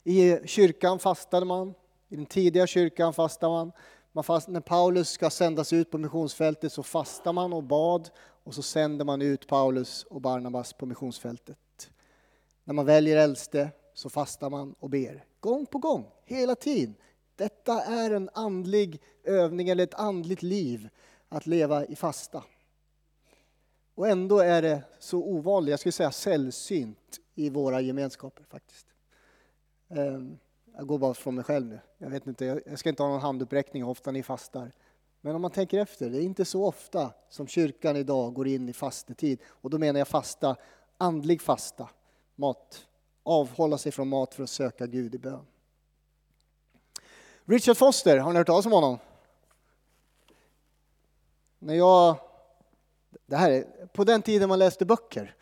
I 0.05 0.47
kyrkan 0.47 0.99
fastade 0.99 1.47
man. 1.47 1.75
I 2.09 2.17
den 2.17 2.27
tidiga 2.27 2.67
kyrkan 2.67 3.15
fastade 3.15 3.53
man. 3.53 3.73
man 4.13 4.25
fast, 4.25 4.49
när 4.49 4.61
Paulus 4.61 5.09
ska 5.09 5.31
sändas 5.31 5.73
ut 5.73 5.91
på 5.91 5.99
missionsfältet 5.99 6.73
så 6.73 6.83
fastar 6.83 7.33
man 7.33 7.53
och 7.53 7.63
bad 7.63 8.11
och 8.45 8.55
så 8.55 8.63
sänder 8.63 9.05
man 9.05 9.23
ut 9.23 9.47
Paulus 9.47 10.05
och 10.05 10.21
Barnabas 10.21 10.73
på 10.73 10.87
missionsfältet. 10.87 11.91
När 12.65 12.75
man 12.75 12.87
väljer 12.87 13.17
äldste 13.17 13.71
så 13.95 14.11
fastar 14.11 14.51
man 14.51 14.75
och 14.79 14.91
ber. 14.91 15.25
Gång 15.41 15.67
på 15.67 15.79
gång, 15.79 16.07
hela 16.25 16.55
tiden. 16.55 16.95
Detta 17.39 17.83
är 17.83 18.11
en 18.11 18.31
andlig 18.33 19.03
övning 19.25 19.69
eller 19.69 19.85
ett 19.85 19.95
andligt 19.95 20.43
liv 20.43 20.89
att 21.29 21.47
leva 21.47 21.85
i 21.85 21.97
fasta. 21.97 22.45
Och 23.95 24.09
ändå 24.09 24.39
är 24.39 24.63
det 24.63 24.83
så 24.99 25.19
ovanligt, 25.19 25.71
jag 25.71 25.81
skulle 25.81 25.93
säga 25.93 26.13
sällsynt 26.13 27.21
i 27.35 27.51
våra 27.51 27.81
gemenskaper 27.81 28.45
faktiskt. 28.45 28.87
Ehm, 29.89 30.39
jag 30.77 30.87
går 30.87 30.99
bara 30.99 31.15
från 31.15 31.35
mig 31.35 31.45
själv 31.45 31.67
nu. 31.67 31.81
Jag, 31.99 32.11
vet 32.11 32.27
inte, 32.27 32.63
jag 32.67 32.79
ska 32.79 32.89
inte 32.89 33.03
ha 33.03 33.11
någon 33.11 33.21
handuppräckning 33.21 33.83
hur 33.83 33.91
ofta 33.91 34.11
ni 34.11 34.23
fastar. 34.23 34.73
Men 35.21 35.35
om 35.35 35.43
man 35.43 35.51
tänker 35.51 35.79
efter, 35.79 36.11
det 36.11 36.19
är 36.19 36.23
inte 36.23 36.45
så 36.45 36.65
ofta 36.67 37.13
som 37.29 37.47
kyrkan 37.47 37.97
idag 37.97 38.35
går 38.35 38.49
in 38.49 38.69
i 38.69 38.73
fastetid. 38.73 39.41
Och 39.47 39.71
då 39.71 39.79
menar 39.79 39.99
jag 39.99 40.09
fasta, 40.09 40.57
andlig 40.99 41.43
fasta, 41.43 41.91
mat 42.35 42.89
avhålla 43.23 43.79
sig 43.79 43.93
från 43.93 44.09
mat 44.09 44.35
för 44.35 44.43
att 44.43 44.51
söka 44.51 44.87
Gud 44.87 45.15
i 45.15 45.19
bön. 45.19 45.47
Richard 47.49 47.77
Foster, 47.77 48.19
har 48.19 48.33
ni 48.33 48.39
hört 48.39 48.47
talas 48.47 48.67
om 48.67 48.73
honom? 48.73 48.99
När 51.59 51.75
jag, 51.75 52.17
det 53.27 53.37
här 53.37 53.51
är, 53.51 53.65
på 53.93 54.05
den 54.05 54.23
tiden 54.23 54.49
man 54.49 54.59
läste 54.59 54.85
böcker, 54.85 55.35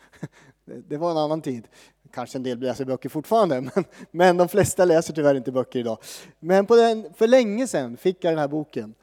det 0.65 0.97
var 0.97 1.11
en 1.11 1.17
annan 1.17 1.41
tid. 1.41 1.67
Kanske 2.11 2.37
en 2.37 2.43
del 2.43 2.59
läser 2.59 2.85
böcker 2.85 3.09
fortfarande, 3.09 3.61
men, 3.75 3.83
men 4.11 4.37
de 4.37 4.47
flesta 4.47 4.85
läser 4.85 5.13
tyvärr 5.13 5.35
inte 5.35 5.51
böcker 5.51 5.79
idag. 5.79 5.97
Men 6.39 6.65
på 6.65 6.75
den, 6.75 7.13
för 7.13 7.27
länge 7.27 7.67
sedan 7.67 7.97
fick 7.97 8.23
jag 8.23 8.31
den 8.31 8.39
här 8.39 8.47
boken. 8.47 8.95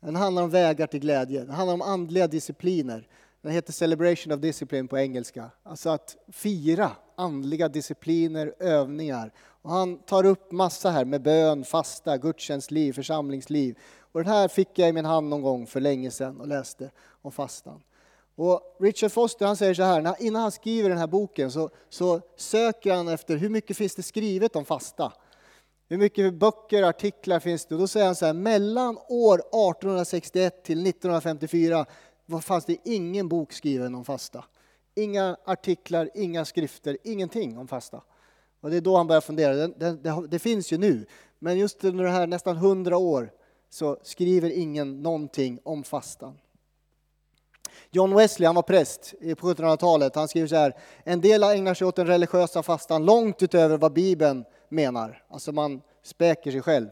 Den 0.00 0.16
handlar 0.16 0.42
om 0.42 0.50
vägar 0.50 0.86
till 0.86 1.00
glädje, 1.00 1.40
den 1.40 1.54
handlar 1.54 1.74
om 1.74 1.82
andliga 1.82 2.26
discipliner. 2.26 3.08
Den 3.42 3.52
heter 3.52 3.72
Celebration 3.72 4.32
of 4.32 4.40
Discipline 4.40 4.88
på 4.88 4.98
engelska. 4.98 5.50
Alltså 5.62 5.90
att 5.90 6.16
fira 6.28 6.90
andliga 7.16 7.68
discipliner, 7.68 8.54
övningar. 8.58 9.32
Och 9.38 9.70
han 9.70 9.98
tar 9.98 10.26
upp 10.26 10.52
massa 10.52 10.90
här 10.90 11.04
med 11.04 11.22
bön, 11.22 11.64
fasta, 11.64 12.18
gudstjänstliv, 12.18 12.92
församlingsliv. 12.92 13.78
Och 14.12 14.24
den 14.24 14.32
här 14.32 14.48
fick 14.48 14.78
jag 14.78 14.88
i 14.88 14.92
min 14.92 15.04
hand 15.04 15.28
någon 15.28 15.42
gång 15.42 15.66
för 15.66 15.80
länge 15.80 16.10
sedan 16.10 16.40
och 16.40 16.48
läste 16.48 16.90
om 17.22 17.32
fastan. 17.32 17.82
Och 18.34 18.76
Richard 18.80 19.12
Foster 19.12 19.46
han 19.46 19.56
säger 19.56 19.74
så 19.74 19.82
här, 19.82 20.16
innan 20.18 20.42
han 20.42 20.52
skriver 20.52 20.88
den 20.88 20.98
här 20.98 21.06
boken 21.06 21.50
så, 21.50 21.70
så 21.88 22.20
söker 22.36 22.94
han 22.94 23.08
efter 23.08 23.36
hur 23.36 23.48
mycket 23.48 23.76
finns 23.76 23.94
det 23.94 24.02
skrivet 24.02 24.56
om 24.56 24.64
fasta. 24.64 25.12
Hur 25.88 25.98
mycket 25.98 26.34
böcker 26.34 26.82
och 26.82 26.88
artiklar 26.88 27.40
finns 27.40 27.66
det? 27.66 27.74
Och 27.74 27.80
då 27.80 27.86
säger 27.86 28.06
han 28.06 28.14
så 28.14 28.26
här, 28.26 28.32
mellan 28.32 28.98
år 29.08 29.34
1861 29.34 30.64
till 30.64 30.86
1954 30.86 31.86
fanns 32.42 32.64
det 32.64 32.76
ingen 32.84 33.28
bok 33.28 33.52
skriven 33.52 33.94
om 33.94 34.04
fasta. 34.04 34.44
Inga 34.94 35.36
artiklar, 35.44 36.10
inga 36.14 36.44
skrifter, 36.44 36.98
ingenting 37.04 37.58
om 37.58 37.68
fasta. 37.68 38.02
Och 38.60 38.70
det 38.70 38.76
är 38.76 38.80
då 38.80 38.96
han 38.96 39.06
börjar 39.06 39.20
fundera, 39.20 39.54
det, 39.54 39.66
det, 39.66 39.92
det, 39.92 40.26
det 40.28 40.38
finns 40.38 40.72
ju 40.72 40.78
nu, 40.78 41.06
men 41.38 41.58
just 41.58 41.84
under 41.84 42.04
det 42.04 42.10
här 42.10 42.26
nästan 42.26 42.56
hundra 42.56 42.96
år 42.96 43.32
så 43.70 43.98
skriver 44.02 44.50
ingen 44.50 45.02
någonting 45.02 45.58
om 45.62 45.84
fastan. 45.84 46.38
John 47.90 48.14
Wesley, 48.14 48.46
han 48.46 48.54
var 48.54 48.62
präst 48.62 49.14
på 49.20 49.52
1700-talet, 49.52 50.14
han 50.14 50.28
skriver 50.28 50.48
så 50.48 50.56
här, 50.56 50.76
en 51.04 51.20
del 51.20 51.42
ägnar 51.42 51.74
sig 51.74 51.86
åt 51.86 51.96
den 51.96 52.06
religiösa 52.06 52.62
fastan 52.62 53.04
långt 53.04 53.42
utöver 53.42 53.78
vad 53.78 53.92
Bibeln 53.92 54.44
menar. 54.68 55.24
Alltså 55.28 55.52
man 55.52 55.82
späker 56.02 56.50
sig 56.50 56.62
själv. 56.62 56.88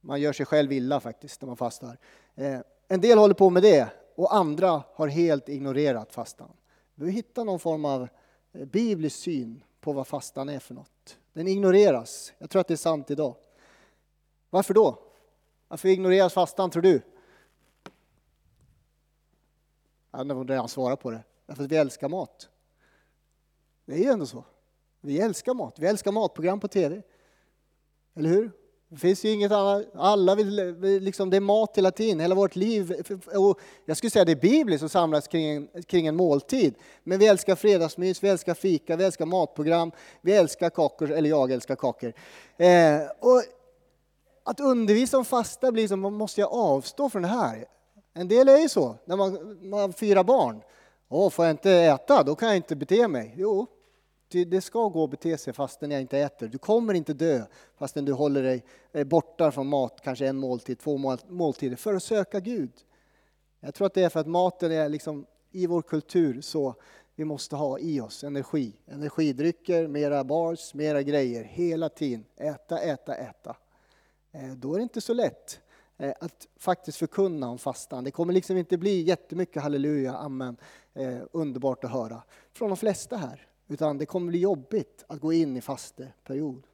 Man 0.00 0.20
gör 0.20 0.32
sig 0.32 0.46
själv 0.46 0.72
illa 0.72 1.00
faktiskt 1.00 1.40
när 1.40 1.46
man 1.46 1.56
fastar. 1.56 1.98
Eh, 2.34 2.58
en 2.88 3.00
del 3.00 3.18
håller 3.18 3.34
på 3.34 3.50
med 3.50 3.62
det 3.62 3.88
och 4.14 4.34
andra 4.34 4.82
har 4.92 5.08
helt 5.08 5.48
ignorerat 5.48 6.12
fastan. 6.12 6.50
Vi 6.94 7.10
hittar 7.10 7.44
någon 7.44 7.58
form 7.58 7.84
av 7.84 8.08
eh, 8.52 8.64
biblisk 8.64 9.16
syn 9.16 9.64
på 9.80 9.92
vad 9.92 10.06
fastan 10.06 10.48
är 10.48 10.58
för 10.58 10.74
något. 10.74 11.18
Den 11.32 11.48
ignoreras. 11.48 12.32
Jag 12.38 12.50
tror 12.50 12.60
att 12.60 12.68
det 12.68 12.74
är 12.74 12.76
sant 12.76 13.10
idag. 13.10 13.36
Varför 14.50 14.74
då? 14.74 14.98
Varför 15.68 15.88
ignoreras 15.88 16.32
fastan 16.32 16.70
tror 16.70 16.82
du? 16.82 17.02
Han 20.10 20.30
har 20.30 20.44
redan 20.44 20.68
svarat 20.68 21.00
på 21.00 21.10
det. 21.10 21.24
Därför 21.46 21.64
att 21.64 21.72
vi 21.72 21.76
älskar 21.76 22.08
mat. 22.08 22.48
Det 23.84 23.94
är 23.94 23.98
ju 23.98 24.10
ändå 24.10 24.26
så. 24.26 24.44
Vi 25.00 25.20
älskar 25.20 25.54
mat. 25.54 25.78
Vi 25.78 25.86
älskar 25.86 26.12
matprogram 26.12 26.60
på 26.60 26.68
TV. 26.68 27.02
Eller 28.14 28.30
hur? 28.30 28.50
Det 28.94 29.00
finns 29.00 29.24
ju 29.24 29.30
inget 29.30 29.52
annat. 29.52 29.86
Alla 29.94 30.34
vill, 30.34 30.76
liksom, 31.00 31.30
det 31.30 31.36
är 31.36 31.40
mat 31.40 31.78
hela 31.78 31.90
tiden, 31.90 32.20
hela 32.20 32.34
vårt 32.34 32.56
liv. 32.56 32.92
Och 33.34 33.60
jag 33.84 33.96
skulle 33.96 34.10
säga 34.10 34.24
det 34.24 34.32
är 34.32 34.36
bibliskt 34.36 34.84
att 34.84 34.92
samlas 34.92 35.28
kring 35.28 35.46
en, 35.46 35.68
kring 35.82 36.06
en 36.06 36.16
måltid. 36.16 36.74
Men 37.04 37.18
vi 37.18 37.26
älskar 37.26 37.56
fredagsmys, 37.56 38.22
vi 38.22 38.28
älskar 38.28 38.54
fika, 38.54 38.96
vi 38.96 39.04
älskar 39.04 39.26
matprogram, 39.26 39.92
vi 40.20 40.32
älskar 40.32 40.70
kakor, 40.70 41.10
eller 41.10 41.30
jag 41.30 41.50
älskar 41.50 41.76
kakor. 41.76 42.12
Eh, 42.56 43.00
och 43.20 43.42
att 44.44 44.60
undervisa 44.60 45.18
om 45.18 45.24
fasta 45.24 45.72
blir 45.72 45.88
som, 45.88 46.00
måste 46.00 46.40
jag 46.40 46.52
avstå 46.52 47.10
från 47.10 47.22
det 47.22 47.28
här? 47.28 47.64
En 48.14 48.28
del 48.28 48.48
är 48.48 48.58
ju 48.58 48.68
så, 48.68 48.96
när 49.04 49.16
man, 49.16 49.58
man 49.70 49.80
har 49.80 49.92
fyra 49.92 50.24
barn. 50.24 50.62
Åh, 51.08 51.30
får 51.30 51.44
jag 51.44 51.52
inte 51.52 51.72
äta, 51.72 52.22
då 52.22 52.34
kan 52.34 52.48
jag 52.48 52.56
inte 52.56 52.76
bete 52.76 53.08
mig. 53.08 53.34
Jo, 53.36 53.66
det 54.44 54.60
ska 54.60 54.88
gå 54.88 55.04
att 55.04 55.10
bete 55.10 55.38
sig 55.38 55.52
fastän 55.52 55.90
jag 55.90 56.00
inte 56.00 56.18
äter. 56.18 56.48
Du 56.48 56.58
kommer 56.58 56.94
inte 56.94 57.12
dö 57.12 57.42
fastän 57.78 58.04
du 58.04 58.12
håller 58.12 58.42
dig 58.42 58.64
eh, 58.92 59.04
borta 59.04 59.52
från 59.52 59.66
mat, 59.66 60.00
kanske 60.04 60.26
en 60.26 60.36
måltid, 60.36 60.78
två 60.78 61.16
måltider, 61.28 61.76
för 61.76 61.94
att 61.94 62.02
söka 62.02 62.40
Gud. 62.40 62.70
Jag 63.60 63.74
tror 63.74 63.86
att 63.86 63.94
det 63.94 64.02
är 64.02 64.08
för 64.08 64.20
att 64.20 64.26
maten 64.26 64.72
är 64.72 64.88
liksom 64.88 65.26
i 65.50 65.66
vår 65.66 65.82
kultur 65.82 66.40
så 66.40 66.74
vi 67.14 67.24
måste 67.24 67.56
ha 67.56 67.78
i 67.78 68.00
oss 68.00 68.24
energi. 68.24 68.72
Energidrycker, 68.86 69.86
mera 69.86 70.24
bars, 70.24 70.74
mera 70.74 71.02
grejer, 71.02 71.44
hela 71.44 71.88
tiden. 71.88 72.24
Äta, 72.36 72.78
äta, 72.78 73.14
äta. 73.14 73.56
Eh, 74.32 74.50
då 74.56 74.74
är 74.74 74.78
det 74.78 74.82
inte 74.82 75.00
så 75.00 75.14
lätt 75.14 75.60
eh, 75.96 76.12
att 76.20 76.48
faktiskt 76.56 76.98
förkunna 76.98 77.48
om 77.48 77.58
fastan. 77.58 78.04
Det 78.04 78.10
kommer 78.10 78.32
liksom 78.32 78.56
inte 78.56 78.78
bli 78.78 79.02
jättemycket 79.02 79.62
halleluja, 79.62 80.14
amen, 80.14 80.56
underbart 81.32 81.84
att 81.84 81.90
höra 81.90 82.22
från 82.52 82.68
de 82.68 82.76
flesta 82.76 83.16
här. 83.16 83.48
Utan 83.68 83.98
det 83.98 84.06
kommer 84.06 84.28
bli 84.28 84.38
jobbigt 84.38 85.04
att 85.06 85.20
gå 85.20 85.32
in 85.32 85.56
i 85.56 85.60
fasteperiod. 85.60 86.66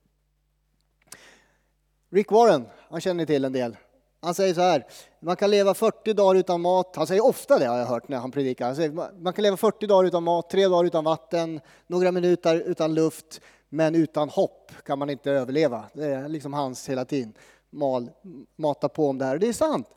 Rick 2.10 2.32
Warren, 2.32 2.66
han 2.90 3.00
känner 3.00 3.14
ni 3.14 3.26
till 3.26 3.44
en 3.44 3.52
del. 3.52 3.76
Han 4.20 4.34
säger 4.34 4.54
så 4.54 4.60
här, 4.60 4.86
man 5.20 5.36
kan 5.36 5.50
leva 5.50 5.74
40 5.74 6.12
dagar 6.12 6.40
utan 6.40 6.60
mat. 6.60 6.96
Han 6.96 7.06
säger 7.06 7.24
ofta 7.24 7.58
det 7.58 7.66
har 7.66 7.78
jag 7.78 7.86
hört 7.86 8.08
när 8.08 8.18
han 8.18 8.30
predikar. 8.30 8.66
Han 8.66 8.76
säger, 8.76 9.20
man 9.22 9.32
kan 9.32 9.42
leva 9.42 9.56
40 9.56 9.86
dagar 9.86 10.08
utan 10.08 10.24
mat, 10.24 10.50
tre 10.50 10.68
dagar 10.68 10.84
utan 10.84 11.04
vatten, 11.04 11.60
några 11.86 12.12
minuter 12.12 12.56
utan 12.56 12.94
luft, 12.94 13.40
men 13.68 13.94
utan 13.94 14.28
hopp 14.28 14.72
kan 14.84 14.98
man 14.98 15.10
inte 15.10 15.30
överleva. 15.30 15.84
Det 15.92 16.06
är 16.06 16.28
liksom 16.28 16.52
hans 16.52 16.88
hela 16.88 17.04
tiden. 17.04 17.34
Mal, 17.70 18.10
mata 18.56 18.88
på 18.88 19.08
om 19.08 19.18
det 19.18 19.24
här. 19.24 19.34
Och 19.34 19.40
det 19.40 19.48
är 19.48 19.52
sant. 19.52 19.88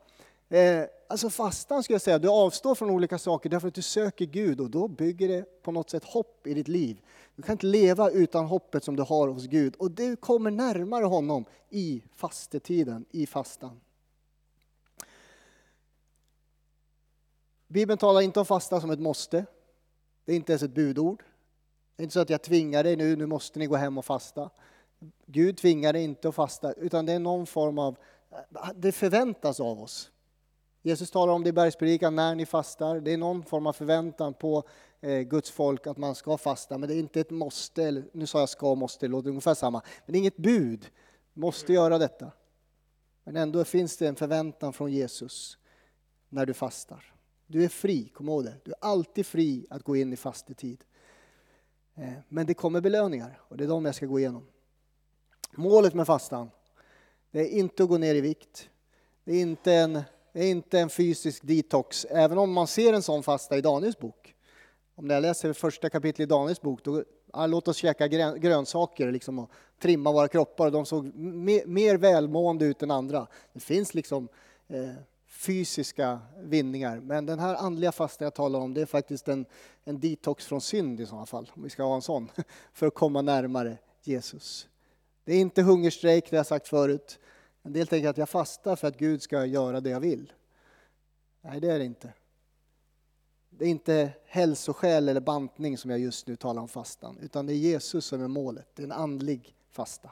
Eh, 0.54 0.86
alltså 1.08 1.30
fastan 1.30 1.84
skulle 1.84 1.96
jag 1.96 2.02
säga, 2.02 2.20
du 2.20 2.30
avstår 2.30 2.76
från 2.76 2.90
olika 2.90 3.18
saker 3.18 3.50
därför 3.50 3.68
att 3.68 3.74
du 3.74 3.82
söker 3.82 4.26
Gud 4.26 4.62
och 4.62 4.70
då 4.70 4.88
bygger 4.88 5.28
det 5.28 5.64
på 5.64 5.72
något 5.72 5.90
sätt 5.90 6.04
hopp 6.04 6.48
i 6.48 6.54
ditt 6.54 6.68
liv. 6.68 7.02
Du 7.36 7.42
kan 7.42 7.54
inte 7.54 7.66
leva 7.66 8.10
utan 8.10 8.46
hoppet 8.46 8.84
som 8.84 8.96
du 8.96 9.04
har 9.04 9.28
hos 9.28 9.46
Gud 9.46 9.76
och 9.76 9.92
du 9.92 10.16
kommer 10.16 10.52
närmare 10.52 11.06
honom 11.06 11.46
i 11.70 12.04
fastetiden, 12.16 13.06
i 13.12 13.26
fastan. 13.26 13.82
Bibeln 17.68 17.98
talar 17.98 18.22
inte 18.22 18.40
om 18.40 18.46
fasta 18.46 18.82
som 18.82 18.92
ett 18.92 19.00
måste. 19.00 19.46
Det 20.26 20.32
är 20.32 20.36
inte 20.36 20.52
ens 20.52 20.64
ett 20.64 20.76
budord. 20.76 21.24
Det 21.96 22.02
är 22.02 22.04
inte 22.04 22.14
så 22.14 22.20
att 22.20 22.30
jag 22.30 22.42
tvingar 22.42 22.84
dig 22.84 22.96
nu, 22.96 23.16
nu 23.16 23.26
måste 23.26 23.60
ni 23.60 23.66
gå 23.66 23.76
hem 23.76 23.98
och 23.98 24.06
fasta. 24.06 24.50
Gud 25.26 25.58
tvingar 25.58 25.94
dig 25.94 26.04
inte 26.04 26.30
att 26.30 26.36
fasta, 26.36 26.74
utan 26.74 27.06
det 27.06 27.14
är 27.14 27.20
någon 27.20 27.46
form 27.46 27.80
av, 27.80 27.98
det 28.76 28.92
förväntas 28.92 29.60
av 29.60 29.82
oss. 29.82 30.10
Jesus 30.86 31.12
talar 31.12 31.34
om 31.34 31.44
det 31.44 31.50
i 31.50 31.54
bergspredikan 31.54 32.16
när 32.16 32.36
ni 32.36 32.46
fastar. 32.46 33.00
Det 33.00 33.14
är 33.14 33.18
någon 33.18 33.44
form 33.44 33.68
av 33.68 33.74
förväntan 33.74 34.34
på 34.34 34.64
eh, 35.02 35.20
Guds 35.20 35.52
folk 35.52 35.88
att 35.88 35.98
man 35.98 36.16
ska 36.16 36.38
fasta, 36.38 36.78
men 36.78 36.90
det 36.90 36.96
är 36.96 37.00
inte 37.00 37.20
ett 37.20 37.30
måste. 37.30 37.84
Eller, 37.84 38.04
nu 38.12 38.28
sa 38.28 38.40
jag 38.40 38.50
ska 38.50 38.72
och 38.72 38.78
måste, 38.78 39.06
det 39.06 39.12
låter 39.12 39.30
ungefär 39.30 39.54
samma. 39.54 39.82
Men 40.06 40.14
det 40.14 40.18
är 40.18 40.20
inget 40.20 40.38
bud, 40.38 40.92
måste 41.34 41.74
göra 41.74 41.98
detta. 41.98 42.32
Men 43.24 43.36
ändå 43.36 43.64
finns 43.64 43.98
det 43.98 44.08
en 44.08 44.16
förväntan 44.16 44.74
från 44.74 44.92
Jesus 44.92 45.58
när 46.30 46.46
du 46.46 46.54
fastar. 46.54 47.14
Du 47.48 47.64
är 47.64 47.70
fri, 47.70 48.10
kom 48.10 48.30
ihåg 48.30 48.44
det. 48.44 48.56
Du 48.64 48.72
är 48.72 48.78
alltid 48.82 49.26
fri 49.26 49.68
att 49.70 49.84
gå 49.84 49.96
in 49.96 50.14
i 50.14 50.16
fastetid. 50.16 50.84
Eh, 51.96 52.14
men 52.30 52.46
det 52.46 52.54
kommer 52.54 52.82
belöningar 52.82 53.42
och 53.42 53.58
det 53.58 53.64
är 53.64 53.68
de 53.68 53.86
jag 53.86 53.96
ska 53.96 54.06
gå 54.06 54.20
igenom. 54.20 54.48
Målet 55.52 55.94
med 55.94 56.08
fastan, 56.08 56.52
det 57.32 57.40
är 57.40 57.60
inte 57.60 57.84
att 57.84 57.90
gå 57.90 57.98
ner 57.98 58.16
i 58.16 58.22
vikt. 58.22 58.70
Det 59.24 59.32
är 59.32 59.42
inte 59.42 59.74
en 59.74 60.02
det 60.34 60.40
är 60.40 60.52
inte 60.52 60.80
en 60.80 60.90
fysisk 60.90 61.44
detox, 61.44 62.06
även 62.10 62.38
om 62.38 62.54
man 62.54 62.68
ser 62.68 62.94
en 62.94 63.04
sån 63.04 63.24
fasta 63.24 63.58
i 63.58 63.62
Daniels 63.62 64.00
bok. 64.00 64.36
Om 64.96 65.10
jag 65.10 65.22
läser 65.22 65.54
första 65.54 65.90
kapitlet 65.90 66.26
i 66.26 66.30
Daniels 66.30 66.62
bok, 66.62 66.84
då 66.84 67.04
ja, 67.34 67.48
låt 67.48 67.68
oss 67.68 67.78
käka 67.78 68.08
grönsaker 68.38 69.12
liksom, 69.12 69.40
och 69.40 69.50
trimma 69.80 70.12
våra 70.12 70.28
kroppar. 70.28 70.72
De 70.72 70.86
såg 70.86 71.16
mer, 71.16 71.66
mer 71.66 71.98
välmående 71.98 72.66
ut 72.66 72.84
än 72.84 72.92
andra. 72.92 73.28
Det 73.54 73.60
finns 73.60 73.94
liksom 73.94 74.28
eh, 74.68 74.90
fysiska 75.28 76.20
vinningar, 76.40 77.00
men 77.00 77.26
den 77.26 77.40
här 77.40 77.56
andliga 77.56 77.92
fastan 77.92 78.26
jag 78.26 78.34
talar 78.34 78.60
om, 78.60 78.74
det 78.74 78.82
är 78.82 78.86
faktiskt 78.86 79.28
en, 79.28 79.46
en 79.84 80.00
detox 80.00 80.46
från 80.46 80.62
synd 80.62 81.02
i 81.02 81.06
sådana 81.06 81.26
fall, 81.26 81.52
om 81.56 81.64
vi 81.64 81.70
ska 81.70 81.84
ha 81.84 81.96
en 81.96 82.02
sån, 82.02 82.32
för 82.74 82.88
att 82.88 82.94
komma 82.94 83.22
närmare 83.22 83.78
Jesus. 84.04 84.68
Det 85.26 85.34
är 85.34 85.40
inte 85.40 85.62
hungerstrejk, 85.62 86.30
det 86.30 86.36
har 86.36 86.40
jag 86.40 86.46
sagt 86.46 86.68
förut. 86.68 87.20
En 87.64 87.74
del 87.74 87.88
tänker 87.88 88.10
att 88.10 88.18
jag 88.18 88.30
fastar 88.30 88.76
för 88.76 88.88
att 88.88 88.98
Gud 88.98 89.22
ska 89.22 89.46
göra 89.46 89.82
det 89.82 89.90
jag 89.90 90.00
vill. 90.00 90.34
Nej, 91.42 91.60
det 91.60 91.72
är 91.72 91.80
det 91.80 91.86
inte. 91.86 92.14
Det 93.50 93.66
är 93.66 93.70
inte 93.70 94.12
hälsoskäl 94.26 95.10
eller 95.10 95.22
bantning 95.22 95.78
som 95.78 95.92
jag 95.92 96.00
just 96.00 96.28
nu 96.28 96.36
talar 96.36 96.62
om 96.62 96.68
fastan, 96.68 97.18
utan 97.22 97.46
det 97.46 97.54
är 97.54 97.58
Jesus 97.58 98.06
som 98.06 98.24
är 98.24 98.28
målet. 98.28 98.68
Det 98.74 98.82
är 98.82 98.86
en 98.86 98.92
andlig 98.92 99.56
fasta. 99.72 100.10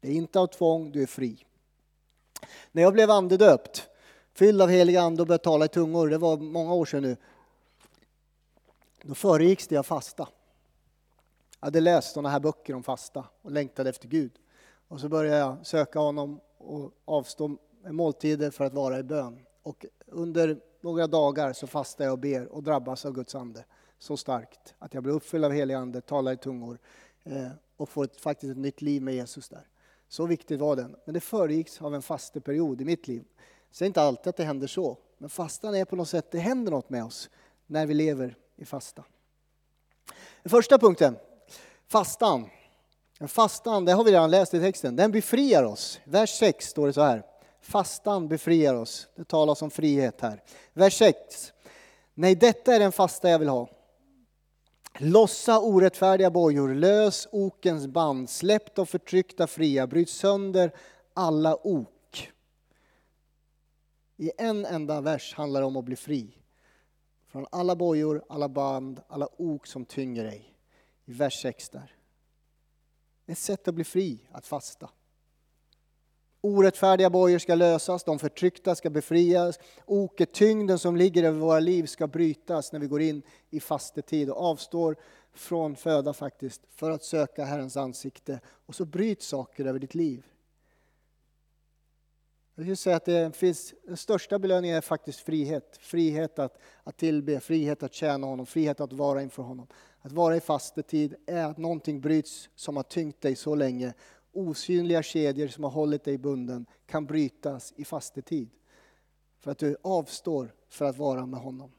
Det 0.00 0.08
är 0.08 0.12
inte 0.12 0.40
av 0.40 0.46
tvång, 0.46 0.92
du 0.92 1.02
är 1.02 1.06
fri. 1.06 1.46
När 2.72 2.82
jag 2.82 2.92
blev 2.92 3.10
andedöpt, 3.10 3.88
fylld 4.32 4.62
av 4.62 4.68
helig 4.68 4.96
ande 4.96 5.22
och 5.22 5.28
började 5.28 5.44
tala 5.44 5.64
i 5.64 5.68
tungor, 5.68 6.08
det 6.08 6.18
var 6.18 6.36
många 6.36 6.74
år 6.74 6.84
sedan 6.84 7.02
nu, 7.02 7.16
då 9.02 9.14
föregicks 9.14 9.66
det 9.66 9.76
av 9.76 9.82
fasta. 9.82 10.28
Jag 11.60 11.66
hade 11.66 11.80
läst 11.80 12.12
sådana 12.12 12.28
här 12.28 12.40
böcker 12.40 12.74
om 12.74 12.82
fasta 12.82 13.24
och 13.42 13.50
längtade 13.50 13.90
efter 13.90 14.08
Gud. 14.08 14.32
Och 14.88 15.00
så 15.00 15.08
började 15.08 15.38
jag 15.38 15.66
söka 15.66 15.98
honom 15.98 16.40
och 16.58 16.92
avstå 17.04 17.56
måltider 17.90 18.50
för 18.50 18.64
att 18.64 18.74
vara 18.74 18.98
i 18.98 19.02
bön. 19.02 19.46
Och 19.62 19.86
under 20.06 20.60
några 20.80 21.06
dagar 21.06 21.52
så 21.52 21.66
fastar 21.66 22.04
jag 22.04 22.12
och 22.12 22.18
ber 22.18 22.46
och 22.46 22.62
drabbas 22.62 23.04
av 23.06 23.12
Guds 23.12 23.34
ande 23.34 23.64
så 23.98 24.16
starkt 24.16 24.74
att 24.78 24.94
jag 24.94 25.02
blir 25.02 25.12
uppfylld 25.12 25.44
av 25.44 25.52
helig 25.52 25.74
ande, 25.74 26.00
talar 26.00 26.32
i 26.32 26.36
tungor 26.36 26.78
eh, 27.24 27.48
och 27.76 27.88
får 27.88 28.04
ett, 28.04 28.20
faktiskt 28.20 28.50
ett 28.50 28.56
nytt 28.56 28.82
liv 28.82 29.02
med 29.02 29.14
Jesus 29.14 29.48
där. 29.48 29.68
Så 30.08 30.26
viktigt 30.26 30.60
var 30.60 30.76
den. 30.76 30.96
Men 31.04 31.14
det 31.14 31.20
föregicks 31.20 31.82
av 31.82 31.94
en 31.94 32.02
fasteperiod 32.02 32.80
i 32.80 32.84
mitt 32.84 33.08
liv. 33.08 33.24
Så 33.70 33.84
det 33.84 33.84
är 33.84 33.86
inte 33.86 34.02
alltid 34.02 34.26
att 34.28 34.36
det 34.36 34.44
händer 34.44 34.66
så, 34.66 34.98
men 35.18 35.30
fastan 35.30 35.74
är 35.74 35.84
på 35.84 35.96
något 35.96 36.08
sätt, 36.08 36.30
det 36.30 36.38
händer 36.38 36.72
något 36.72 36.90
med 36.90 37.04
oss 37.04 37.30
när 37.66 37.86
vi 37.86 37.94
lever 37.94 38.36
i 38.56 38.64
fasta. 38.64 39.04
Den 40.42 40.50
första 40.50 40.78
punkten, 40.78 41.16
fastan. 41.86 42.48
Fastan, 43.20 43.84
det 43.84 43.92
har 43.92 44.04
vi 44.04 44.12
redan 44.12 44.30
läst 44.30 44.54
i 44.54 44.60
texten, 44.60 44.96
den 44.96 45.12
befriar 45.12 45.62
oss. 45.62 46.00
Vers 46.04 46.38
6 46.38 46.66
står 46.66 46.86
det 46.86 46.92
så 46.92 47.02
här. 47.02 47.22
Fastan 47.60 48.28
befriar 48.28 48.74
oss. 48.74 49.08
Det 49.16 49.24
talas 49.24 49.62
om 49.62 49.70
frihet 49.70 50.20
här. 50.20 50.42
Vers 50.72 50.98
6. 50.98 51.52
Nej, 52.14 52.34
detta 52.34 52.74
är 52.74 52.78
den 52.78 52.92
fasta 52.92 53.30
jag 53.30 53.38
vill 53.38 53.48
ha. 53.48 53.68
Lossa 54.98 55.60
orättfärdiga 55.60 56.30
bojor, 56.30 56.74
lös 56.74 57.28
okens 57.32 57.86
band, 57.86 58.30
släpp 58.30 58.74
de 58.74 58.86
förtryckta 58.86 59.46
fria, 59.46 59.86
bryt 59.86 60.10
sönder 60.10 60.72
alla 61.14 61.66
ok. 61.66 62.32
I 64.16 64.30
en 64.38 64.66
enda 64.66 65.00
vers 65.00 65.34
handlar 65.34 65.60
det 65.60 65.66
om 65.66 65.76
att 65.76 65.84
bli 65.84 65.96
fri. 65.96 66.38
Från 67.28 67.46
alla 67.50 67.76
bojor, 67.76 68.24
alla 68.28 68.48
band, 68.48 69.00
alla 69.08 69.28
ok 69.36 69.66
som 69.66 69.84
tynger 69.84 70.24
dig. 70.24 70.58
I 71.04 71.12
vers 71.12 71.42
6 71.42 71.68
där. 71.68 71.95
Det 73.26 73.30
är 73.30 73.34
ett 73.34 73.38
sätt 73.38 73.68
att 73.68 73.74
bli 73.74 73.84
fri, 73.84 74.18
att 74.30 74.46
fasta. 74.46 74.90
Orättfärdiga 76.40 77.10
bojor 77.10 77.38
ska 77.38 77.54
lösas, 77.54 78.04
de 78.04 78.18
förtryckta 78.18 78.74
ska 78.74 78.90
befrias. 78.90 79.58
Oketyngden 79.84 80.78
som 80.78 80.96
ligger 80.96 81.22
över 81.22 81.38
våra 81.38 81.60
liv 81.60 81.86
ska 81.86 82.06
brytas 82.06 82.72
när 82.72 82.80
vi 82.80 82.86
går 82.86 83.00
in 83.00 83.22
i 83.50 83.60
fastetid 83.60 84.30
och 84.30 84.44
avstår 84.44 84.96
från 85.34 85.76
föda 85.76 86.12
faktiskt 86.12 86.62
för 86.70 86.90
att 86.90 87.04
söka 87.04 87.44
Herrens 87.44 87.76
ansikte. 87.76 88.40
Och 88.46 88.74
så 88.74 88.84
bryts 88.84 89.26
saker 89.26 89.64
över 89.64 89.78
ditt 89.78 89.94
liv. 89.94 90.26
Jag 92.54 92.64
vill 92.64 92.76
säga 92.76 92.96
att 92.96 93.04
det 93.04 93.36
finns, 93.36 93.74
den 93.84 93.96
största 93.96 94.38
belöningen 94.38 94.76
är 94.76 94.80
faktiskt 94.80 95.20
frihet. 95.20 95.78
Frihet 95.80 96.38
att, 96.38 96.58
att 96.84 96.96
tillbe, 96.96 97.40
frihet 97.40 97.82
att 97.82 97.94
tjäna 97.94 98.26
honom, 98.26 98.46
frihet 98.46 98.80
att 98.80 98.92
vara 98.92 99.22
inför 99.22 99.42
honom. 99.42 99.66
Att 100.06 100.12
vara 100.12 100.36
i 100.36 100.40
fastetid 100.40 101.14
är 101.26 101.44
att 101.44 101.56
någonting 101.56 102.00
bryts 102.00 102.50
som 102.54 102.76
har 102.76 102.82
tyngt 102.82 103.20
dig 103.20 103.36
så 103.36 103.54
länge 103.54 103.94
osynliga 104.32 105.02
kedjor 105.02 105.48
som 105.48 105.64
har 105.64 105.70
hållit 105.70 106.04
dig 106.04 106.18
bunden 106.18 106.66
kan 106.86 107.06
brytas 107.06 107.72
i 107.76 107.84
fastetid. 107.84 108.50
För 109.38 109.50
att 109.50 109.58
du 109.58 109.76
avstår 109.82 110.54
för 110.68 110.84
att 110.84 110.96
vara 110.96 111.26
med 111.26 111.40
honom. 111.40 111.72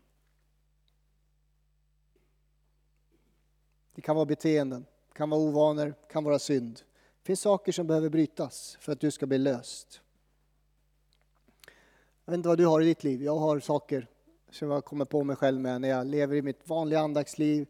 Det 3.96 4.02
kan 4.02 4.16
vara 4.16 4.26
beteenden, 4.26 4.86
kan 5.14 5.30
vara 5.30 5.42
ovanor, 5.42 5.94
kan 6.12 6.24
vara 6.24 6.40
synd. 6.40 6.74
Det 7.22 7.26
finns 7.26 7.42
saker 7.42 7.72
som 7.72 7.88
behöver 7.88 8.10
brytas 8.10 8.78
för 8.80 8.92
att 8.92 9.00
du 9.00 9.12
ska 9.12 9.26
bli 9.26 9.38
löst. 9.38 10.02
Jag 12.26 12.32
vet 12.32 12.38
inte 12.38 12.50
vad 12.50 12.58
du 12.58 12.66
har 12.66 12.82
i 12.82 12.86
ditt 12.86 13.04
liv. 13.04 13.24
Jag 13.24 13.38
har 13.38 13.60
saker 13.60 14.08
som 14.52 14.72
jag 14.72 14.86
kommer 14.86 15.06
på 15.06 15.24
mig 15.24 15.36
själv 15.36 15.62
med 15.62 15.82
när 15.82 15.90
jag 15.90 16.08
lever 16.08 16.36
i 16.36 16.42
mitt 16.42 16.70
vanliga 16.70 17.00
andaktsliv. 17.00 17.68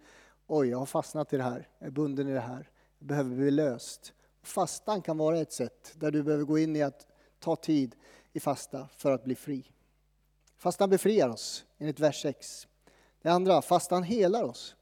Oj, 0.47 0.67
jag 0.67 0.77
har 0.77 0.85
fastnat 0.85 1.33
i 1.33 1.37
det 1.37 1.43
här, 1.43 1.67
jag 1.79 1.87
är 1.87 1.91
bunden 1.91 2.27
i 2.27 2.33
det 2.33 2.39
här, 2.39 2.69
jag 2.99 3.07
behöver 3.07 3.35
bli 3.35 3.51
löst. 3.51 4.13
Fastan 4.43 5.01
kan 5.01 5.17
vara 5.17 5.39
ett 5.39 5.51
sätt 5.51 5.93
där 5.95 6.11
du 6.11 6.23
behöver 6.23 6.43
gå 6.43 6.59
in 6.59 6.75
i 6.75 6.81
att 6.81 7.07
ta 7.39 7.55
tid 7.55 7.95
i 8.33 8.39
fasta 8.39 8.87
för 8.97 9.11
att 9.11 9.23
bli 9.23 9.35
fri. 9.35 9.71
Fastan 10.57 10.89
befriar 10.89 11.29
oss, 11.29 11.65
enligt 11.77 11.99
vers 11.99 12.21
6. 12.21 12.67
Det 13.21 13.29
andra, 13.29 13.61
fastan 13.61 14.03
helar 14.03 14.43
oss. 14.43 14.75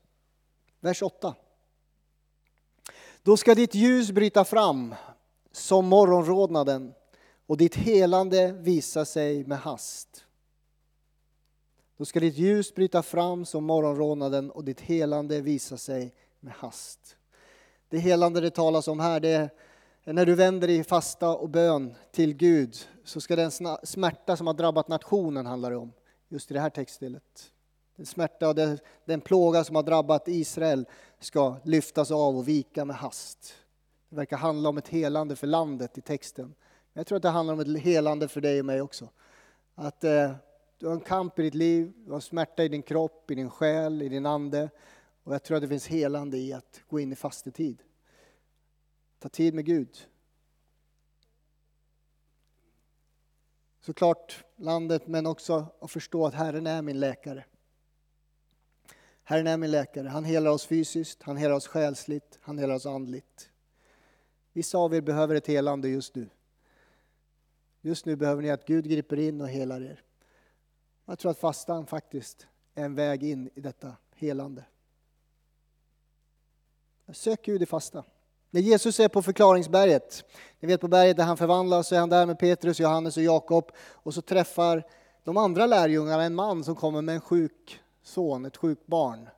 Vers 0.80 1.02
8. 1.02 1.36
Då 3.24 3.38
ska 3.38 3.56
ditt 3.56 3.76
ljus 3.76 4.12
bryta 4.12 4.46
fram 4.46 4.96
som 5.52 5.86
morgonrodnaden 5.86 6.94
och 7.46 7.58
ditt 7.58 7.76
helande 7.76 8.52
visa 8.52 9.06
sig 9.06 9.44
med 9.44 9.60
hast. 9.60 10.25
Då 11.98 12.06
ska 12.06 12.20
ditt 12.20 12.38
ljus 12.38 12.76
bryta 12.76 13.04
fram 13.04 13.46
som 13.46 13.64
morgonrodnaden 13.64 14.52
och 14.52 14.64
ditt 14.64 14.82
helande 14.82 15.42
visa 15.42 15.78
sig 15.78 16.14
med 16.40 16.54
hast. 16.54 17.18
Det 17.90 17.98
helande 17.98 18.42
det 18.42 18.50
talas 18.50 18.88
om 18.88 19.00
här, 19.00 19.20
det 19.20 19.30
är 19.30 19.50
när 20.14 20.26
du 20.26 20.36
vänder 20.36 20.68
dig 20.68 20.78
i 20.78 20.84
fasta 20.84 21.30
och 21.30 21.50
bön 21.50 21.96
till 22.12 22.34
Gud 22.34 22.76
så 23.04 23.22
ska 23.22 23.36
den 23.36 23.52
smärta 23.84 24.38
som 24.38 24.48
har 24.48 24.54
drabbat 24.54 24.88
nationen, 24.88 25.46
handlar 25.46 25.72
det 25.72 25.78
om, 25.78 25.94
just 26.28 26.52
i 26.52 26.54
det 26.54 26.60
här 26.60 26.70
textstället. 26.70 27.52
Den 27.96 28.06
smärta 28.06 28.48
och 28.48 28.56
den, 28.56 28.80
den 29.06 29.22
plåga 29.22 29.64
som 29.64 29.76
har 29.76 29.84
drabbat 29.84 30.28
Israel 30.28 30.86
ska 31.20 31.56
lyftas 31.64 32.12
av 32.12 32.38
och 32.38 32.48
vika 32.48 32.86
med 32.86 32.96
hast. 32.96 33.56
Det 34.10 34.16
verkar 34.16 34.38
handla 34.38 34.70
om 34.70 34.78
ett 34.78 34.88
helande 34.88 35.36
för 35.36 35.48
landet 35.48 35.98
i 35.98 36.02
texten. 36.02 36.46
Men 36.94 37.00
jag 37.00 37.08
tror 37.08 37.16
att 37.16 37.22
det 37.22 37.30
handlar 37.30 37.54
om 37.54 37.60
ett 37.60 37.80
helande 37.82 38.28
för 38.28 38.42
dig 38.42 38.60
och 38.60 38.66
mig 38.66 38.82
också. 38.82 39.10
Att 39.76 40.04
eh, 40.04 40.32
du 40.86 40.90
har 40.90 40.96
en 40.96 41.02
kamp 41.02 41.40
i 41.40 41.42
ditt 41.42 41.56
liv, 41.56 41.94
du 42.06 42.12
har 42.12 42.20
smärta 42.20 42.64
i 42.64 42.68
din 42.68 42.82
kropp, 42.82 43.32
i 43.32 43.36
din 43.36 43.50
själ, 43.50 44.02
i 44.02 44.10
din 44.10 44.26
ande. 44.26 44.70
Och 45.24 45.34
jag 45.34 45.44
tror 45.44 45.58
att 45.58 45.64
det 45.64 45.68
finns 45.68 45.88
helande 45.88 46.38
i 46.38 46.54
att 46.54 46.82
gå 46.88 47.00
in 47.00 47.12
i 47.12 47.16
fastetid. 47.16 47.84
Ta 49.20 49.30
tid 49.30 49.54
med 49.54 49.66
Gud. 49.66 50.08
Såklart 53.82 54.46
landet, 54.56 55.08
men 55.08 55.26
också 55.26 55.68
att 55.80 55.92
förstå 55.92 56.26
att 56.26 56.34
Herren 56.34 56.68
är 56.68 56.82
min 56.82 57.00
läkare. 57.00 57.46
Herren 59.24 59.48
är 59.48 59.58
min 59.58 59.72
läkare. 59.72 60.08
Han 60.08 60.24
helar 60.24 60.52
oss 60.52 60.66
fysiskt, 60.66 61.24
han 61.24 61.38
helar 61.38 61.56
oss 61.56 61.68
själsligt, 61.68 62.40
han 62.42 62.58
helar 62.58 62.76
oss 62.76 62.86
andligt. 62.86 63.50
Vissa 64.54 64.78
av 64.78 64.96
er 64.96 65.02
behöver 65.02 65.36
ett 65.36 65.48
helande 65.48 65.90
just 65.90 66.16
nu. 66.16 66.30
Just 67.82 68.06
nu 68.06 68.16
behöver 68.16 68.42
ni 68.42 68.50
att 68.50 68.66
Gud 68.66 68.90
griper 68.90 69.20
in 69.20 69.42
och 69.42 69.50
helar 69.50 69.82
er. 69.82 70.05
Jag 71.06 71.20
tror 71.20 71.32
att 71.32 71.40
fastan 71.40 71.86
faktiskt 71.86 72.48
är 72.76 72.86
en 72.86 72.96
väg 72.96 73.24
in 73.24 73.50
i 73.56 73.62
detta 73.62 73.96
helande. 74.16 74.64
Sök 77.14 77.46
Gud 77.46 77.62
i 77.62 77.66
fasta. 77.66 78.04
När 78.50 78.62
Jesus 78.62 79.00
är 79.00 79.08
på 79.08 79.22
förklaringsberget, 79.22 80.24
ni 80.60 80.68
vet 80.68 80.82
på 80.82 80.88
berget 80.88 81.18
där 81.18 81.24
han 81.24 81.38
förvandlas, 81.38 81.88
så 81.88 81.96
är 81.96 82.00
han 82.00 82.10
där 82.10 82.26
med 82.26 82.40
Petrus, 82.40 82.80
Johannes 82.80 83.18
och 83.18 83.24
Jakob 83.24 83.72
och 83.78 84.14
så 84.14 84.22
träffar 84.22 84.84
de 85.24 85.38
andra 85.38 85.66
lärjungarna 85.66 86.24
en 86.24 86.36
man 86.36 86.64
som 86.64 86.76
kommer 86.76 87.02
med 87.02 87.16
en 87.16 87.22
sjuk 87.22 87.82
son, 88.04 88.46
ett 88.46 88.58
sjukt 88.58 88.88
barn. 88.88 89.30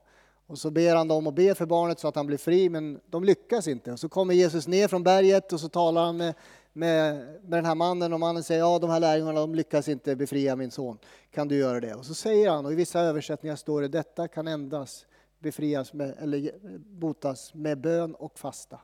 Och 0.47 0.59
så 0.59 0.71
ber 0.71 0.95
han 0.95 1.07
dem 1.07 1.27
att 1.27 1.33
be 1.33 1.55
för 1.55 1.65
barnet 1.65 1.99
så 1.99 2.07
att 2.07 2.15
han 2.15 2.27
blir 2.27 2.37
fri, 2.37 2.69
men 2.69 2.99
de 3.09 3.23
lyckas 3.23 3.67
inte. 3.67 3.91
Och 3.91 3.99
så 3.99 4.09
kommer 4.09 4.33
Jesus 4.33 4.67
ner 4.67 4.87
från 4.87 5.03
berget 5.03 5.53
och 5.53 5.59
så 5.59 5.69
talar 5.69 6.05
han 6.05 6.17
med, 6.17 6.33
med, 6.77 7.15
med 7.43 7.57
den 7.57 7.65
här 7.65 7.75
mannen 7.75 8.13
och 8.13 8.19
mannen 8.19 8.43
säger 8.43 8.61
ja, 8.61 8.79
de 8.79 8.89
här 8.89 8.99
lärjungarna 8.99 9.39
de 9.39 9.55
lyckas 9.55 9.87
inte 9.87 10.15
befria 10.15 10.55
min 10.55 10.71
son. 10.71 10.97
Kan 11.31 11.47
du 11.47 11.57
göra 11.57 11.79
det? 11.79 11.95
Och 11.95 12.05
så 12.05 12.13
säger 12.13 12.49
han, 12.49 12.65
och 12.65 12.71
i 12.71 12.75
vissa 12.75 12.99
översättningar 12.99 13.55
står 13.55 13.81
det 13.81 13.87
detta 13.87 14.27
kan 14.27 14.47
endast 14.47 15.05
befrias 15.39 15.93
med, 15.93 16.15
eller 16.19 16.51
botas 16.79 17.53
med 17.53 17.81
bön 17.81 18.15
och 18.15 18.39
fasta. 18.39 18.79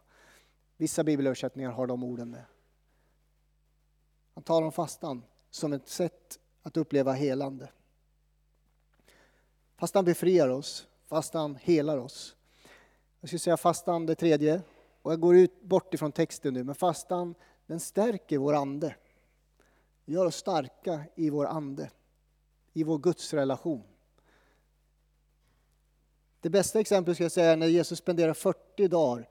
Vissa 0.78 1.04
bibelöversättningar 1.04 1.72
har 1.72 1.88
de 1.88 2.04
orden 2.04 2.30
med. 2.30 2.44
Han 4.34 4.44
talar 4.44 4.66
om 4.66 4.72
fastan 4.72 5.24
som 5.50 5.74
ett 5.74 5.88
sätt 5.88 6.40
att 6.62 6.78
uppleva 6.78 7.12
helande. 7.12 7.70
Fastan 9.78 10.06
befriar 10.06 10.50
oss, 10.50 10.88
fastan 11.06 11.58
helar 11.62 11.98
oss. 11.98 12.36
Jag 13.20 13.30
skulle 13.30 13.40
säga 13.40 13.58
fastan 13.58 14.06
det 14.06 14.16
tredje, 14.16 14.62
och 15.02 15.12
jag 15.12 15.20
går 15.20 15.36
ut 15.36 15.62
bort 15.62 15.94
ifrån 15.94 16.12
texten 16.12 16.54
nu, 16.54 16.64
men 16.64 16.76
fastan 16.76 17.36
den 17.68 17.80
stärker 17.80 18.38
vår 18.38 18.54
ande. 18.54 18.96
Gör 20.06 20.26
oss 20.26 20.36
starka 20.36 21.04
i 21.16 21.30
vår 21.30 21.46
ande, 21.46 21.92
i 22.74 22.84
vår 22.84 22.98
gudsrelation. 22.98 23.84
Det 26.42 26.50
bästa 26.50 26.80
exemplet 26.80 27.18
ska 27.18 27.24
jag 27.24 27.32
säga 27.32 27.52
är 27.52 27.58
när 27.58 27.68
Jesus 27.68 28.00
spenderar 28.00 28.34
40 28.34 28.88
dagar 28.88 29.30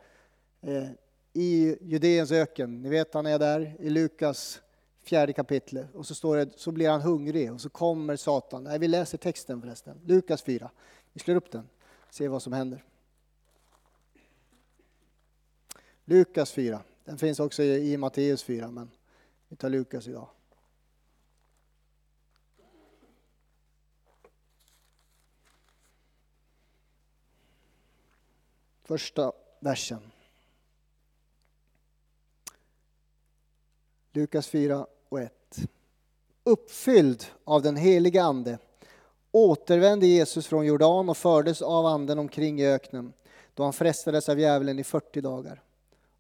eh, 0.60 0.88
i 1.32 1.78
Judeens 1.80 2.32
öken. 2.32 2.82
Ni 2.82 2.88
vet 2.88 3.14
han 3.14 3.26
är 3.26 3.38
där 3.38 3.76
i 3.78 3.90
Lukas 3.90 4.62
fjärde 5.02 5.32
kapitlet. 5.32 5.94
och 5.94 6.06
så 6.06 6.14
står 6.14 6.36
det 6.36 6.58
så 6.58 6.72
blir 6.72 6.88
han 6.88 7.00
hungrig 7.00 7.52
och 7.52 7.60
så 7.60 7.70
kommer 7.70 8.16
Satan. 8.16 8.64
Nej, 8.64 8.78
vi 8.78 8.88
läser 8.88 9.18
texten 9.18 9.60
förresten. 9.60 10.00
Lukas 10.04 10.42
4. 10.42 10.70
Vi 11.12 11.20
slår 11.20 11.36
upp 11.36 11.50
den, 11.50 11.68
ser 12.10 12.28
vad 12.28 12.42
som 12.42 12.52
händer. 12.52 12.84
Lukas 16.04 16.52
4. 16.52 16.82
Den 17.04 17.18
finns 17.18 17.40
också 17.40 17.62
i 17.62 17.96
Matteus 17.96 18.42
4, 18.42 18.70
men 18.70 18.90
vi 19.48 19.56
tar 19.56 19.70
Lukas 19.70 20.08
idag. 20.08 20.28
Första 28.82 29.32
versen. 29.60 30.12
Lukas 34.12 34.48
4 34.48 34.86
och 35.08 35.20
1. 35.20 35.32
Uppfylld 36.44 37.24
av 37.44 37.62
den 37.62 37.76
heliga 37.76 38.22
Ande 38.22 38.58
återvände 39.30 40.06
Jesus 40.06 40.46
från 40.46 40.66
Jordan 40.66 41.08
och 41.08 41.16
fördes 41.16 41.62
av 41.62 41.86
anden 41.86 42.18
omkring 42.18 42.60
i 42.60 42.66
öknen 42.66 43.12
då 43.54 43.62
han 43.62 43.72
frestades 43.72 44.28
av 44.28 44.40
djävulen 44.40 44.78
i 44.78 44.84
40 44.84 45.20
dagar. 45.20 45.62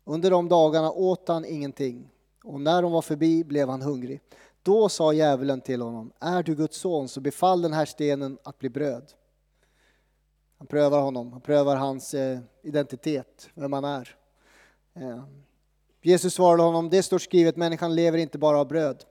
Under 0.04 0.30
de 0.30 0.48
dagarna 0.48 0.90
åt 0.90 1.28
han 1.28 1.44
ingenting 1.44 2.10
och 2.44 2.60
när 2.60 2.82
de 2.82 2.92
var 2.92 3.02
förbi 3.02 3.44
blev 3.44 3.68
han 3.68 3.82
hungrig. 3.82 4.20
Då 4.62 4.88
sa 4.88 5.12
djävulen 5.12 5.60
till 5.60 5.82
honom, 5.82 6.12
är 6.20 6.42
du 6.42 6.54
Guds 6.54 6.76
son 6.76 7.08
så 7.08 7.20
befall 7.20 7.62
den 7.62 7.72
här 7.72 7.84
stenen 7.84 8.38
att 8.42 8.58
bli 8.58 8.68
bröd. 8.68 9.12
Han 10.58 10.66
prövar 10.66 11.00
honom, 11.00 11.32
han 11.32 11.40
prövar 11.40 11.76
hans 11.76 12.14
eh, 12.14 12.38
identitet, 12.62 13.48
vem 13.54 13.72
han 13.72 13.84
är. 13.84 14.16
Eh, 14.94 15.22
Jesus 16.02 16.34
svarade 16.34 16.62
honom, 16.62 16.90
det 16.90 17.02
står 17.02 17.18
skrivet, 17.18 17.56
människan 17.56 17.94
lever 17.94 18.18
inte 18.18 18.38
bara 18.38 18.58
av 18.58 18.68
bröd. 18.68 19.04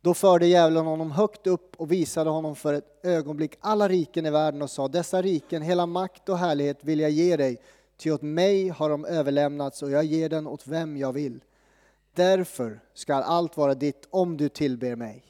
Då 0.00 0.14
förde 0.14 0.46
djävulen 0.46 0.86
honom 0.86 1.10
högt 1.10 1.46
upp 1.46 1.76
och 1.76 1.92
visade 1.92 2.30
honom 2.30 2.56
för 2.56 2.74
ett 2.74 3.00
ögonblick 3.02 3.56
alla 3.60 3.88
riken 3.88 4.26
i 4.26 4.30
världen 4.30 4.62
och 4.62 4.70
sa, 4.70 4.88
dessa 4.88 5.22
riken, 5.22 5.62
hela 5.62 5.86
makt 5.86 6.28
och 6.28 6.38
härlighet 6.38 6.84
vill 6.84 7.00
jag 7.00 7.10
ge 7.10 7.36
dig, 7.36 7.60
ty 7.96 8.10
åt 8.10 8.22
mig 8.22 8.68
har 8.68 8.90
de 8.90 9.04
överlämnats 9.04 9.82
och 9.82 9.90
jag 9.90 10.04
ger 10.04 10.28
den 10.28 10.46
åt 10.46 10.66
vem 10.66 10.96
jag 10.96 11.12
vill. 11.12 11.44
Därför 12.14 12.80
skall 12.94 13.22
allt 13.22 13.56
vara 13.56 13.74
ditt 13.74 14.08
om 14.10 14.36
du 14.36 14.48
tillber 14.48 14.96
mig. 14.96 15.24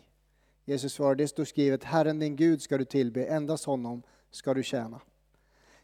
Jesus 0.65 0.93
svarade, 0.93 1.23
det 1.23 1.29
står 1.29 1.45
skrivet, 1.45 1.85
Herren 1.85 2.19
din 2.19 2.37
Gud 2.37 2.63
ska 2.63 2.79
du 2.79 2.85
tillbe, 2.85 3.25
endast 3.25 3.65
honom 3.65 4.03
ska 4.31 4.55
du 4.55 4.63
tjäna. 4.63 5.01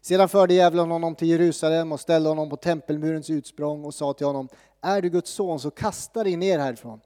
Sedan 0.01 0.29
förde 0.29 0.53
djävulen 0.53 0.91
honom 0.91 1.15
till 1.15 1.27
Jerusalem 1.27 1.91
och 1.91 1.99
ställde 1.99 2.29
honom 2.29 2.49
på 2.49 2.57
tempelmurens 2.57 3.29
utsprång 3.29 3.85
och 3.85 3.93
sa 3.93 4.13
till 4.13 4.25
honom, 4.25 4.49
är 4.81 5.01
du 5.01 5.09
Guds 5.09 5.31
son 5.31 5.59
så 5.59 5.71
kasta 5.71 6.23
dig 6.23 6.35
ner 6.35 6.59
härifrån. 6.59 7.01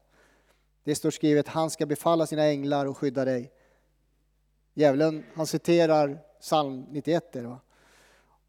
Det 0.83 0.95
står 0.95 1.11
skrivet, 1.11 1.47
han 1.47 1.69
ska 1.69 1.85
befalla 1.85 2.27
sina 2.27 2.45
änglar 2.45 2.85
och 2.85 2.97
skydda 2.97 3.25
dig. 3.25 3.51
Djävulen, 4.73 5.23
han 5.35 5.47
citerar 5.47 6.19
psalm 6.41 6.85
91 6.89 7.33
det, 7.33 7.41
va? 7.41 7.59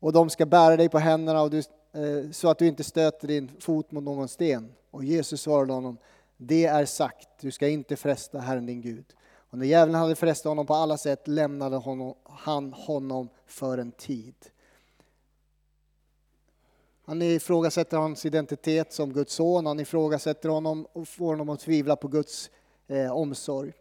Och 0.00 0.12
de 0.12 0.30
ska 0.30 0.46
bära 0.46 0.76
dig 0.76 0.88
på 0.88 0.98
händerna 0.98 1.42
och 1.42 1.50
du, 1.50 1.58
eh, 1.58 2.30
så 2.32 2.50
att 2.50 2.58
du 2.58 2.66
inte 2.66 2.84
stöter 2.84 3.28
din 3.28 3.50
fot 3.60 3.90
mot 3.90 4.04
någon 4.04 4.28
sten. 4.28 4.72
Och 4.90 5.04
Jesus 5.04 5.42
svarade 5.42 5.72
honom, 5.72 5.98
det 6.36 6.64
är 6.64 6.84
sagt, 6.84 7.28
du 7.40 7.50
ska 7.50 7.68
inte 7.68 7.96
fresta 7.96 8.38
Herren 8.38 8.66
din 8.66 8.80
Gud. 8.80 9.04
Och 9.50 9.58
när 9.58 9.66
djävulen 9.66 10.00
hade 10.00 10.14
frestat 10.14 10.50
honom 10.50 10.66
på 10.66 10.74
alla 10.74 10.98
sätt 10.98 11.28
lämnade 11.28 11.76
honom, 11.76 12.14
han 12.24 12.72
honom 12.72 13.28
för 13.46 13.78
en 13.78 13.92
tid. 13.92 14.34
Han 17.04 17.22
ifrågasätter 17.22 17.96
hans 17.96 18.26
identitet 18.26 18.92
som 18.92 19.12
Guds 19.12 19.34
son, 19.34 19.66
han 19.66 19.80
ifrågasätter 19.80 20.48
honom 20.48 20.86
och 20.92 21.08
får 21.08 21.26
honom 21.26 21.48
att 21.48 21.60
tvivla 21.60 21.96
på 21.96 22.08
Guds 22.08 22.50
eh, 22.86 23.12
omsorg. 23.12 23.72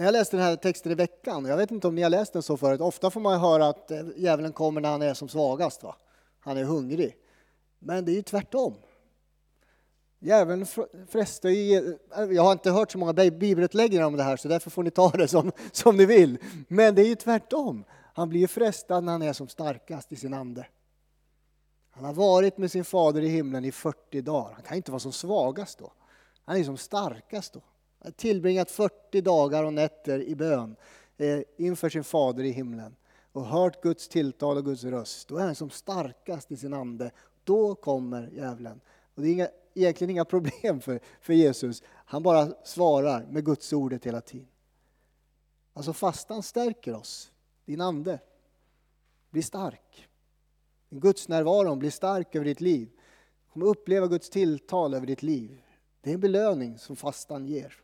När 0.00 0.06
jag 0.06 0.12
läste 0.12 0.36
den 0.36 0.46
här 0.46 0.56
texten 0.56 0.92
i 0.92 0.94
veckan, 0.94 1.44
jag 1.44 1.56
vet 1.56 1.70
inte 1.70 1.88
om 1.88 1.94
ni 1.94 2.02
har 2.02 2.10
läst 2.10 2.32
den 2.32 2.42
så 2.42 2.56
förut, 2.56 2.80
ofta 2.80 3.10
får 3.10 3.20
man 3.20 3.40
höra 3.40 3.66
att 3.66 3.90
eh, 3.90 4.06
djävulen 4.16 4.52
kommer 4.52 4.80
när 4.80 4.90
han 4.90 5.02
är 5.02 5.14
som 5.14 5.28
svagast. 5.28 5.82
Va? 5.82 5.96
Han 6.40 6.56
är 6.56 6.64
hungrig. 6.64 7.16
Men 7.78 8.04
det 8.04 8.12
är 8.12 8.14
ju 8.14 8.22
tvärtom. 8.22 8.74
Djävulen 10.18 10.66
frestar 11.08 11.48
ju, 11.48 11.98
eh, 12.16 12.24
jag 12.24 12.42
har 12.42 12.52
inte 12.52 12.70
hört 12.70 12.92
så 12.92 12.98
många 12.98 13.12
bibelutläggningar 13.12 14.04
om 14.04 14.16
det 14.16 14.22
här 14.22 14.36
så 14.36 14.48
därför 14.48 14.70
får 14.70 14.82
ni 14.82 14.90
ta 14.90 15.10
det 15.10 15.28
som, 15.28 15.52
som 15.72 15.96
ni 15.96 16.06
vill. 16.06 16.38
Men 16.68 16.94
det 16.94 17.02
är 17.02 17.08
ju 17.08 17.14
tvärtom. 17.14 17.84
Han 18.14 18.28
blir 18.28 18.40
ju 18.40 18.48
frestad 18.48 19.04
när 19.04 19.12
han 19.12 19.22
är 19.22 19.32
som 19.32 19.48
starkast 19.48 20.12
i 20.12 20.16
sin 20.16 20.34
ande. 20.34 20.66
Han 21.90 22.04
har 22.04 22.12
varit 22.12 22.58
med 22.58 22.70
sin 22.70 22.84
fader 22.84 23.22
i 23.22 23.28
himlen 23.28 23.64
i 23.64 23.72
40 23.72 24.20
dagar. 24.20 24.52
Han 24.52 24.62
kan 24.62 24.76
inte 24.76 24.90
vara 24.90 25.00
som 25.00 25.12
svagast 25.12 25.78
då. 25.78 25.92
Han 26.44 26.56
är 26.56 26.64
som 26.64 26.76
starkast 26.76 27.52
då. 27.52 27.60
Han 28.02 28.06
har 28.06 28.10
tillbringat 28.10 28.70
40 28.70 29.20
dagar 29.20 29.64
och 29.64 29.72
nätter 29.72 30.22
i 30.22 30.34
bön 30.34 30.76
eh, 31.16 31.40
inför 31.56 31.88
sin 31.88 32.04
fader 32.04 32.44
i 32.44 32.50
himlen 32.50 32.96
och 33.32 33.44
hört 33.44 33.82
Guds 33.82 34.08
tilltal 34.08 34.56
och 34.56 34.64
Guds 34.64 34.84
röst. 34.84 35.28
Då 35.28 35.36
är 35.36 35.44
han 35.44 35.54
som 35.54 35.70
starkast 35.70 36.52
i 36.52 36.56
sin 36.56 36.74
ande. 36.74 37.10
Då 37.44 37.74
kommer 37.74 38.30
djävulen. 38.32 38.80
Och 39.14 39.22
det 39.22 39.28
är 39.28 39.32
inga, 39.32 39.48
egentligen 39.74 40.10
inga 40.10 40.24
problem 40.34 40.80
för, 40.80 41.00
för 41.20 41.32
Jesus. 41.32 41.82
Han 41.86 42.22
bara 42.22 42.52
svarar 42.64 43.26
med 43.30 43.44
Guds 43.44 43.72
ordet 43.72 44.06
hela 44.06 44.20
tiden. 44.20 44.48
Alltså 45.72 45.92
fastan 45.92 46.42
stärker 46.42 46.94
oss 46.94 47.32
din 47.64 47.80
ande. 47.80 48.18
Blir 49.30 49.42
stark. 49.42 50.08
Guds 50.90 51.28
närvaro 51.28 51.76
blir 51.76 51.90
stark 51.90 52.34
över 52.34 52.44
ditt 52.44 52.60
liv. 52.60 52.88
Du 53.44 53.52
kommer 53.52 53.66
uppleva 53.66 54.06
Guds 54.06 54.30
tilltal 54.30 54.94
över 54.94 55.06
ditt 55.06 55.22
liv. 55.22 55.62
Det 56.00 56.10
är 56.10 56.14
en 56.14 56.20
belöning 56.20 56.78
som 56.78 56.96
fastan 56.96 57.46
ger. 57.46 57.76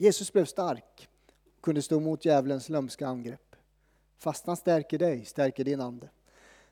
Jesus 0.00 0.32
blev 0.32 0.44
stark 0.44 1.08
och 1.56 1.62
kunde 1.62 1.82
stå 1.82 1.96
emot 1.96 2.24
djävulens 2.24 2.68
lömska 2.68 3.06
angrepp. 3.06 3.56
Fastan 4.18 4.56
stärker 4.56 4.98
dig, 4.98 5.24
stärker 5.24 5.64
din 5.64 5.80
ande. 5.80 6.08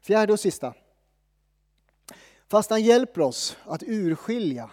Fjärde 0.01 0.33
och 0.33 0.41
sista. 0.41 0.75
Fastan 2.49 2.83
hjälper 2.83 3.21
oss 3.21 3.57
att 3.65 3.83
urskilja 3.83 4.71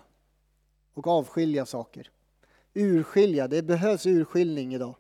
och 0.94 1.08
avskilja 1.08 1.66
saker. 1.66 2.12
Urskilja, 2.74 3.48
det 3.48 3.62
behövs 3.62 4.06
urskiljning 4.06 4.74
idag. 4.74 4.96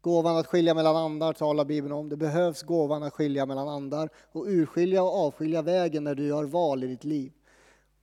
Gåvan 0.00 0.36
att 0.36 0.46
skilja 0.46 0.74
mellan 0.74 0.96
andar 0.96 1.32
talar 1.32 1.64
Bibeln 1.64 1.92
om. 1.92 2.08
Det 2.08 2.16
behövs 2.16 2.62
gåvan 2.62 3.02
att 3.02 3.12
skilja 3.12 3.46
mellan 3.46 3.68
andar 3.68 4.10
och 4.32 4.44
urskilja 4.46 5.02
och 5.02 5.26
avskilja 5.26 5.62
vägen 5.62 6.04
när 6.04 6.14
du 6.14 6.26
gör 6.26 6.44
val 6.44 6.84
i 6.84 6.86
ditt 6.86 7.04
liv. 7.04 7.32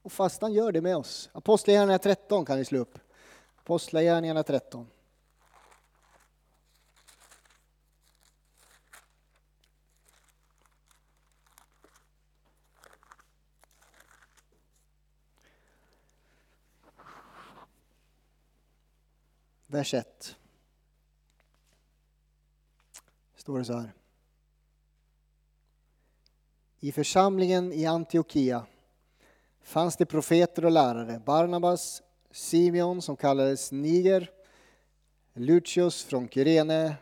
Och 0.02 0.12
fastan 0.12 0.54
gör 0.54 0.72
det 0.72 0.82
med 0.82 0.98
oss. 0.98 1.30
Apostlagärningarna 1.34 1.98
13 1.98 2.46
kan 2.46 2.58
ni 2.58 2.66
slå 2.66 2.80
upp. 2.80 3.00
Apostlagärningarna 3.66 4.44
13. 4.44 4.88
Vers 19.68 19.94
1. 19.94 20.36
står 23.36 23.60
det 23.60 23.66
så 23.66 23.74
här. 23.78 23.94
I 26.80 26.92
församlingen 26.92 27.74
i 27.74 27.86
Antiochia 27.86 28.66
fanns 29.62 29.98
det 29.98 30.06
profeter 30.06 30.66
och 30.66 30.72
lärare. 30.72 31.22
Barnabas, 31.26 32.02
Simeon 32.36 33.02
som 33.02 33.16
kallades 33.16 33.72
Niger, 33.72 34.32
Lucius 35.34 36.04
från 36.04 36.30
Kyrene, 36.30 36.96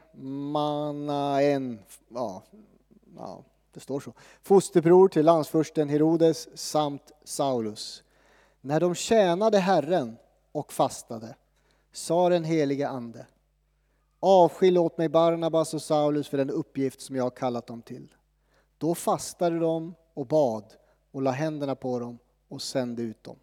Manaen, 0.51 1.79
ja, 2.09 2.43
ja, 3.17 3.43
det 3.73 3.79
står 3.79 3.99
så, 3.99 4.13
fosterbror 4.41 5.07
till 5.07 5.25
landsfursten 5.25 5.89
Herodes 5.89 6.57
samt 6.57 7.11
Saulus. 7.23 8.03
När 8.61 8.79
de 8.79 8.95
tjänade 8.95 9.59
Herren 9.59 10.17
och 10.51 10.73
fastade 10.73 11.35
sa 11.91 12.29
den 12.29 12.43
helige 12.43 12.87
Ande 12.87 13.25
Avskilj 14.19 14.79
åt 14.79 14.97
mig 14.97 15.09
Barnabas 15.09 15.73
och 15.73 15.81
Saulus 15.81 16.27
för 16.27 16.37
den 16.37 16.49
uppgift 16.49 17.01
som 17.01 17.15
jag 17.15 17.23
har 17.23 17.29
kallat 17.29 17.67
dem 17.67 17.81
till. 17.81 18.15
Då 18.77 18.95
fastade 18.95 19.59
de 19.59 19.95
och 20.13 20.27
bad 20.27 20.73
och 21.11 21.21
la 21.21 21.31
händerna 21.31 21.75
på 21.75 21.99
dem 21.99 22.19
och 22.47 22.61
sände 22.61 23.01
ut 23.01 23.23
dem. 23.23 23.37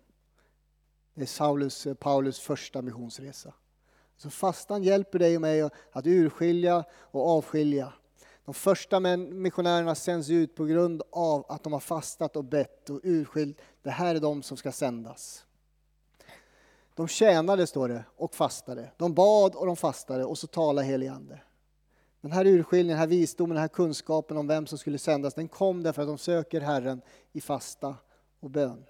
Det 1.15 1.23
är 1.23 1.27
Saulus, 1.27 1.87
eh, 1.87 1.95
Paulus 1.95 2.41
första 2.41 2.83
missionsresa. 2.83 3.55
Så 4.17 4.31
fastan 4.31 4.83
hjälper 4.83 5.19
dig 5.19 5.37
och 5.37 5.41
mig 5.41 5.63
att 5.93 6.07
urskilja 6.07 6.85
och 6.93 7.29
avskilja. 7.29 7.93
De 8.45 8.55
första 8.55 9.01
missionärerna 9.17 9.95
sänds 9.95 10.31
ut 10.31 10.55
på 10.55 10.65
grund 10.65 11.03
av 11.11 11.47
att 11.49 11.65
de 11.65 11.73
har 11.73 11.81
fastat 11.81 12.37
och 12.37 12.45
bett 12.45 12.91
och 12.91 13.01
urskilt. 13.03 13.59
Det 13.83 13.91
här 13.91 14.15
är 14.15 14.21
de 14.21 14.43
som 14.43 14.57
ska 14.57 14.73
sändas. 14.73 15.45
De 16.95 17.09
tjänade, 17.09 17.67
står 17.67 17.89
det, 17.89 18.05
och 18.17 18.35
fastade. 18.35 18.91
De 18.97 19.15
bad 19.15 19.55
och 19.55 19.67
de 19.67 19.77
fastade 19.77 20.25
och 20.25 20.39
så 20.39 20.47
talade 20.47 20.87
helig 20.87 21.07
ande. 21.07 21.41
Den 22.21 22.33
här 22.33 22.47
urskiljningen, 22.47 22.89
den 22.89 22.99
här 22.99 23.07
visdomen, 23.07 23.55
den 23.55 23.61
här 23.61 23.69
kunskapen 23.69 24.37
om 24.37 24.47
vem 24.47 24.67
som 24.67 24.79
skulle 24.79 24.99
sändas, 24.99 25.35
den 25.35 25.49
kom 25.49 25.83
därför 25.83 26.03
att 26.03 26.09
de 26.09 26.19
söker 26.19 26.61
Herren 26.61 27.03
i 27.33 27.41
fasta 27.41 27.97
och 28.41 28.51
bön. 28.51 28.85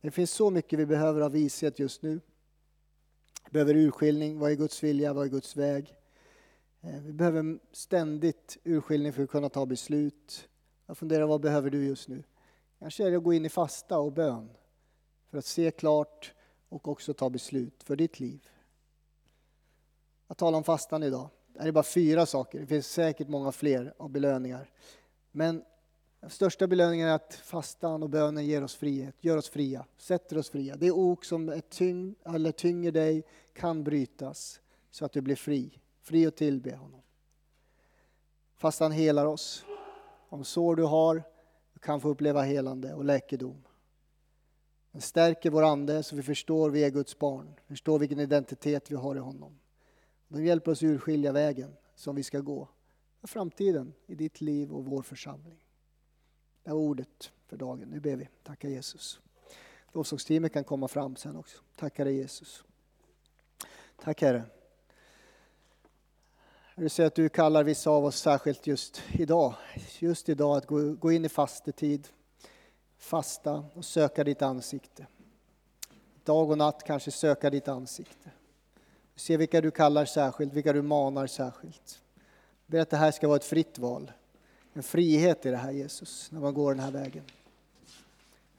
Det 0.00 0.10
finns 0.10 0.30
så 0.30 0.50
mycket 0.50 0.78
vi 0.78 0.86
behöver 0.86 1.20
av 1.20 1.32
vishet 1.32 1.78
just 1.78 2.02
nu. 2.02 2.20
Vi 3.44 3.50
behöver 3.50 3.76
urskiljning, 3.76 4.38
vad 4.38 4.50
är 4.50 4.54
Guds 4.54 4.82
vilja, 4.82 5.12
vad 5.12 5.26
är 5.26 5.30
Guds 5.30 5.56
väg? 5.56 5.94
Eh, 6.80 7.00
vi 7.00 7.12
behöver 7.12 7.58
ständigt 7.72 8.58
urskiljning 8.64 9.12
för 9.12 9.22
att 9.22 9.30
kunna 9.30 9.48
ta 9.48 9.66
beslut. 9.66 10.48
Jag 10.86 10.98
funderar, 10.98 11.26
vad 11.26 11.40
behöver 11.40 11.70
du 11.70 11.84
just 11.84 12.08
nu? 12.08 12.22
Kanske 12.78 13.06
är 13.06 13.10
det 13.10 13.16
att 13.16 13.24
gå 13.24 13.32
in 13.32 13.46
i 13.46 13.48
fasta 13.48 13.98
och 13.98 14.12
bön 14.12 14.50
för 15.30 15.38
att 15.38 15.44
se 15.44 15.70
klart 15.70 16.34
och 16.68 16.88
också 16.88 17.14
ta 17.14 17.30
beslut 17.30 17.82
för 17.82 17.96
ditt 17.96 18.20
liv. 18.20 18.48
Jag 20.26 20.36
talar 20.36 20.58
om 20.58 20.64
fastan 20.64 21.02
idag. 21.02 21.28
Det 21.46 21.60
här 21.60 21.68
är 21.68 21.72
bara 21.72 21.84
fyra 21.84 22.26
saker, 22.26 22.60
det 22.60 22.66
finns 22.66 22.86
säkert 22.86 23.28
många 23.28 23.52
fler 23.52 23.94
av 23.96 24.10
belöningar. 24.10 24.70
Men 25.30 25.64
den 26.20 26.30
största 26.30 26.66
belöningen 26.66 27.08
är 27.08 27.12
att 27.12 27.34
fastan 27.34 28.02
och 28.02 28.10
bönen 28.10 28.46
ger 28.46 28.64
oss 28.64 28.74
frihet, 28.74 29.14
gör 29.20 29.36
oss 29.36 29.48
fria, 29.48 29.86
sätter 29.96 30.38
oss 30.38 30.50
fria. 30.50 30.76
Det 30.76 30.90
ok 30.90 31.24
som 31.24 31.48
är 31.48 31.60
tyng, 31.60 32.14
eller 32.24 32.52
tynger 32.52 32.92
dig 32.92 33.24
kan 33.52 33.84
brytas 33.84 34.60
så 34.90 35.04
att 35.04 35.12
du 35.12 35.20
blir 35.20 35.36
fri, 35.36 35.80
fri 36.00 36.26
att 36.26 36.36
tillbe 36.36 36.76
honom. 36.76 37.00
Fastan 38.56 38.92
helar 38.92 39.26
oss. 39.26 39.64
Om 40.28 40.44
sår 40.44 40.76
du 40.76 40.82
har, 40.82 41.22
du 41.72 41.78
kan 41.78 42.00
få 42.00 42.08
uppleva 42.08 42.42
helande 42.42 42.94
och 42.94 43.04
läkedom. 43.04 43.64
Den 44.92 45.00
stärker 45.00 45.50
vår 45.50 45.62
ande 45.62 46.02
så 46.02 46.16
vi 46.16 46.22
förstår 46.22 46.70
vi 46.70 46.84
är 46.84 46.90
Guds 46.90 47.18
barn, 47.18 47.54
förstår 47.66 47.98
vilken 47.98 48.20
identitet 48.20 48.90
vi 48.90 48.96
har 48.96 49.16
i 49.16 49.18
honom. 49.18 49.58
Den 50.28 50.44
hjälper 50.44 50.70
oss 50.70 50.82
urskilja 50.82 51.32
vägen 51.32 51.76
som 51.94 52.16
vi 52.16 52.22
ska 52.22 52.40
gå 52.40 52.68
för 53.20 53.28
framtiden 53.28 53.94
i 54.06 54.14
ditt 54.14 54.40
liv 54.40 54.72
och 54.72 54.84
vår 54.84 55.02
församling. 55.02 55.67
Det 56.68 56.74
var 56.74 56.80
ordet 56.80 57.32
för 57.46 57.56
dagen. 57.56 57.88
Nu 57.88 58.00
ber 58.00 58.16
vi. 58.16 58.28
Tacka 58.42 58.68
Jesus. 58.68 59.20
Lovsångsteamet 59.92 60.52
kan 60.52 60.64
komma 60.64 60.88
fram 60.88 61.16
sen 61.16 61.36
också. 61.36 61.58
Tackar 61.76 62.04
dig 62.04 62.16
Jesus. 62.16 62.64
Tack 64.02 64.22
Herre. 64.22 64.44
Du 66.76 66.88
säger 66.88 67.06
att 67.06 67.14
du 67.14 67.28
kallar 67.28 67.64
vissa 67.64 67.90
av 67.90 68.04
oss 68.04 68.16
särskilt 68.16 68.66
just 68.66 69.02
idag. 69.12 69.54
Just 69.98 70.28
idag 70.28 70.56
att 70.56 70.66
gå, 70.66 70.92
gå 70.92 71.12
in 71.12 71.24
i 71.24 71.28
fastetid, 71.28 72.08
fasta 72.98 73.64
och 73.74 73.84
söka 73.84 74.24
ditt 74.24 74.42
ansikte. 74.42 75.06
Dag 76.24 76.50
och 76.50 76.58
natt 76.58 76.82
kanske 76.86 77.10
söka 77.10 77.50
ditt 77.50 77.68
ansikte. 77.68 78.30
Se 79.16 79.36
vilka 79.36 79.60
du 79.60 79.70
kallar 79.70 80.04
särskilt, 80.04 80.52
vilka 80.52 80.72
du 80.72 80.82
manar 80.82 81.26
särskilt. 81.26 82.02
Ber 82.66 82.80
att 82.80 82.90
det 82.90 82.96
här 82.96 83.10
ska 83.10 83.28
vara 83.28 83.36
ett 83.36 83.44
fritt 83.44 83.78
val. 83.78 84.12
En 84.78 84.82
frihet 84.82 85.46
i 85.46 85.50
det 85.50 85.56
här 85.56 85.70
Jesus, 85.70 86.32
när 86.32 86.40
man 86.40 86.54
går 86.54 86.74
den 86.74 86.82
här 86.82 86.90
vägen. 86.90 87.22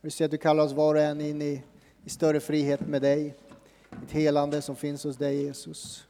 Vi 0.02 0.12
ser 0.12 0.26
att 0.26 0.32
du 0.32 0.38
kallar 0.38 0.64
oss 0.64 0.72
var 0.72 0.96
och 0.96 1.02
en 1.02 1.22
in 1.22 1.42
i, 1.42 1.64
i 2.06 2.10
större 2.10 2.40
frihet 2.40 2.88
med 2.88 3.02
dig. 3.02 3.36
Ett 4.04 4.12
helande 4.12 4.62
som 4.62 4.76
finns 4.76 5.04
hos 5.04 5.18
dig 5.18 5.44
Jesus. 5.44 6.08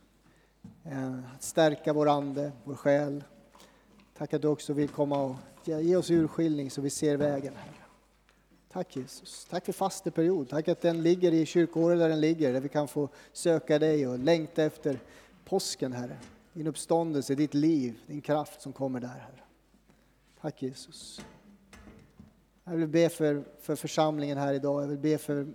Eh, 0.83 1.13
att 1.35 1.43
stärka 1.43 1.93
vår 1.93 2.09
ande, 2.09 2.51
vår 2.63 2.75
själ. 2.75 3.23
Tack 4.17 4.33
att 4.33 4.41
du 4.41 4.47
också 4.47 4.73
vill 4.73 4.89
komma 4.89 5.23
och 5.23 5.35
ge 5.63 5.95
oss 5.95 6.11
urskiljning 6.11 6.71
så 6.71 6.81
vi 6.81 6.89
ser 6.89 7.17
vägen. 7.17 7.53
Herre. 7.55 7.83
Tack 8.71 8.95
Jesus. 8.95 9.47
Tack 9.49 9.65
för 9.65 9.73
fasteperiod. 9.73 10.49
Tack 10.49 10.67
att 10.67 10.81
den 10.81 11.03
ligger 11.03 11.31
i 11.31 11.45
kyrkåret 11.45 11.99
där 11.99 12.09
den 12.09 12.21
ligger, 12.21 12.53
där 12.53 12.61
vi 12.61 12.69
kan 12.69 12.87
få 12.87 13.09
söka 13.33 13.79
dig 13.79 14.07
och 14.07 14.19
längta 14.19 14.63
efter 14.63 14.99
påsken, 15.45 15.93
Herre. 15.93 16.17
Din 16.53 16.67
uppståndelse, 16.67 17.35
ditt 17.35 17.53
liv, 17.53 17.99
din 18.07 18.21
kraft 18.21 18.61
som 18.61 18.73
kommer 18.73 18.99
där, 18.99 19.07
Herre. 19.07 19.43
Tack 20.41 20.61
Jesus. 20.61 21.21
Jag 22.63 22.71
vill 22.71 22.87
be 22.87 23.09
för, 23.09 23.43
för 23.61 23.75
församlingen 23.75 24.37
här 24.37 24.53
idag. 24.53 24.83
Jag 24.83 24.87
vill 24.87 24.97
be 24.97 25.17
för 25.17 25.47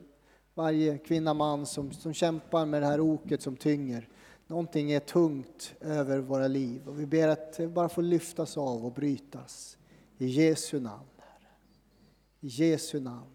varje 0.54 0.98
kvinna, 0.98 1.34
man 1.34 1.66
som, 1.66 1.92
som 1.92 2.14
kämpar 2.14 2.66
med 2.66 2.82
det 2.82 2.86
här 2.86 3.00
oket 3.00 3.42
som 3.42 3.56
tynger. 3.56 4.08
Någonting 4.46 4.92
är 4.92 5.00
tungt 5.00 5.74
över 5.80 6.18
våra 6.18 6.48
liv 6.48 6.88
och 6.88 7.00
vi 7.00 7.06
ber 7.06 7.28
att 7.28 7.56
det 7.56 7.68
bara 7.68 7.88
får 7.88 8.02
lyftas 8.02 8.56
av 8.56 8.86
och 8.86 8.92
brytas. 8.92 9.78
I 10.18 10.26
Jesu 10.26 10.80
namn. 10.80 11.08
I 12.40 12.46
Jesu 12.46 13.00
namn. 13.00 13.30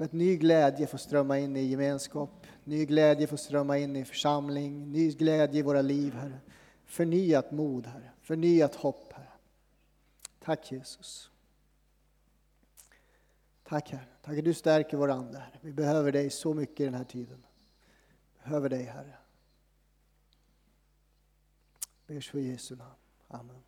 Att 0.00 0.12
ny 0.12 0.36
glädje 0.36 0.86
får 0.86 0.98
strömma 0.98 1.38
in 1.38 1.56
i 1.56 1.64
gemenskap, 1.64 2.46
ny 2.64 2.86
glädje 2.86 3.26
får 3.26 3.36
strömma 3.36 3.78
in 3.78 3.96
i 3.96 4.04
församling, 4.04 4.92
ny 4.92 5.12
glädje 5.12 5.58
i 5.58 5.62
våra 5.62 5.82
liv, 5.82 6.14
Herre. 6.14 6.40
Förnyat 6.84 7.52
mod, 7.52 7.86
Herre. 7.86 8.10
Förnyat 8.22 8.74
hopp, 8.74 9.11
Tack 10.44 10.72
Jesus. 10.72 11.30
Tack 13.64 13.90
Herre. 13.90 14.06
Tack 14.22 14.38
att 14.38 14.44
du 14.44 14.54
stärker 14.54 14.96
vår 14.96 15.10
ande, 15.10 15.38
Herre. 15.38 15.58
Vi 15.60 15.72
behöver 15.72 16.12
dig 16.12 16.30
så 16.30 16.54
mycket 16.54 16.80
i 16.80 16.84
den 16.84 16.94
här 16.94 17.04
tiden. 17.04 17.46
Vi 18.34 18.44
behöver 18.44 18.68
dig, 18.68 18.82
Herre. 18.82 19.16
Ber 22.06 22.20
så 22.20 22.38
i 22.38 22.48
Jesu 22.48 22.76
namn. 22.76 22.94
Amen. 23.28 23.62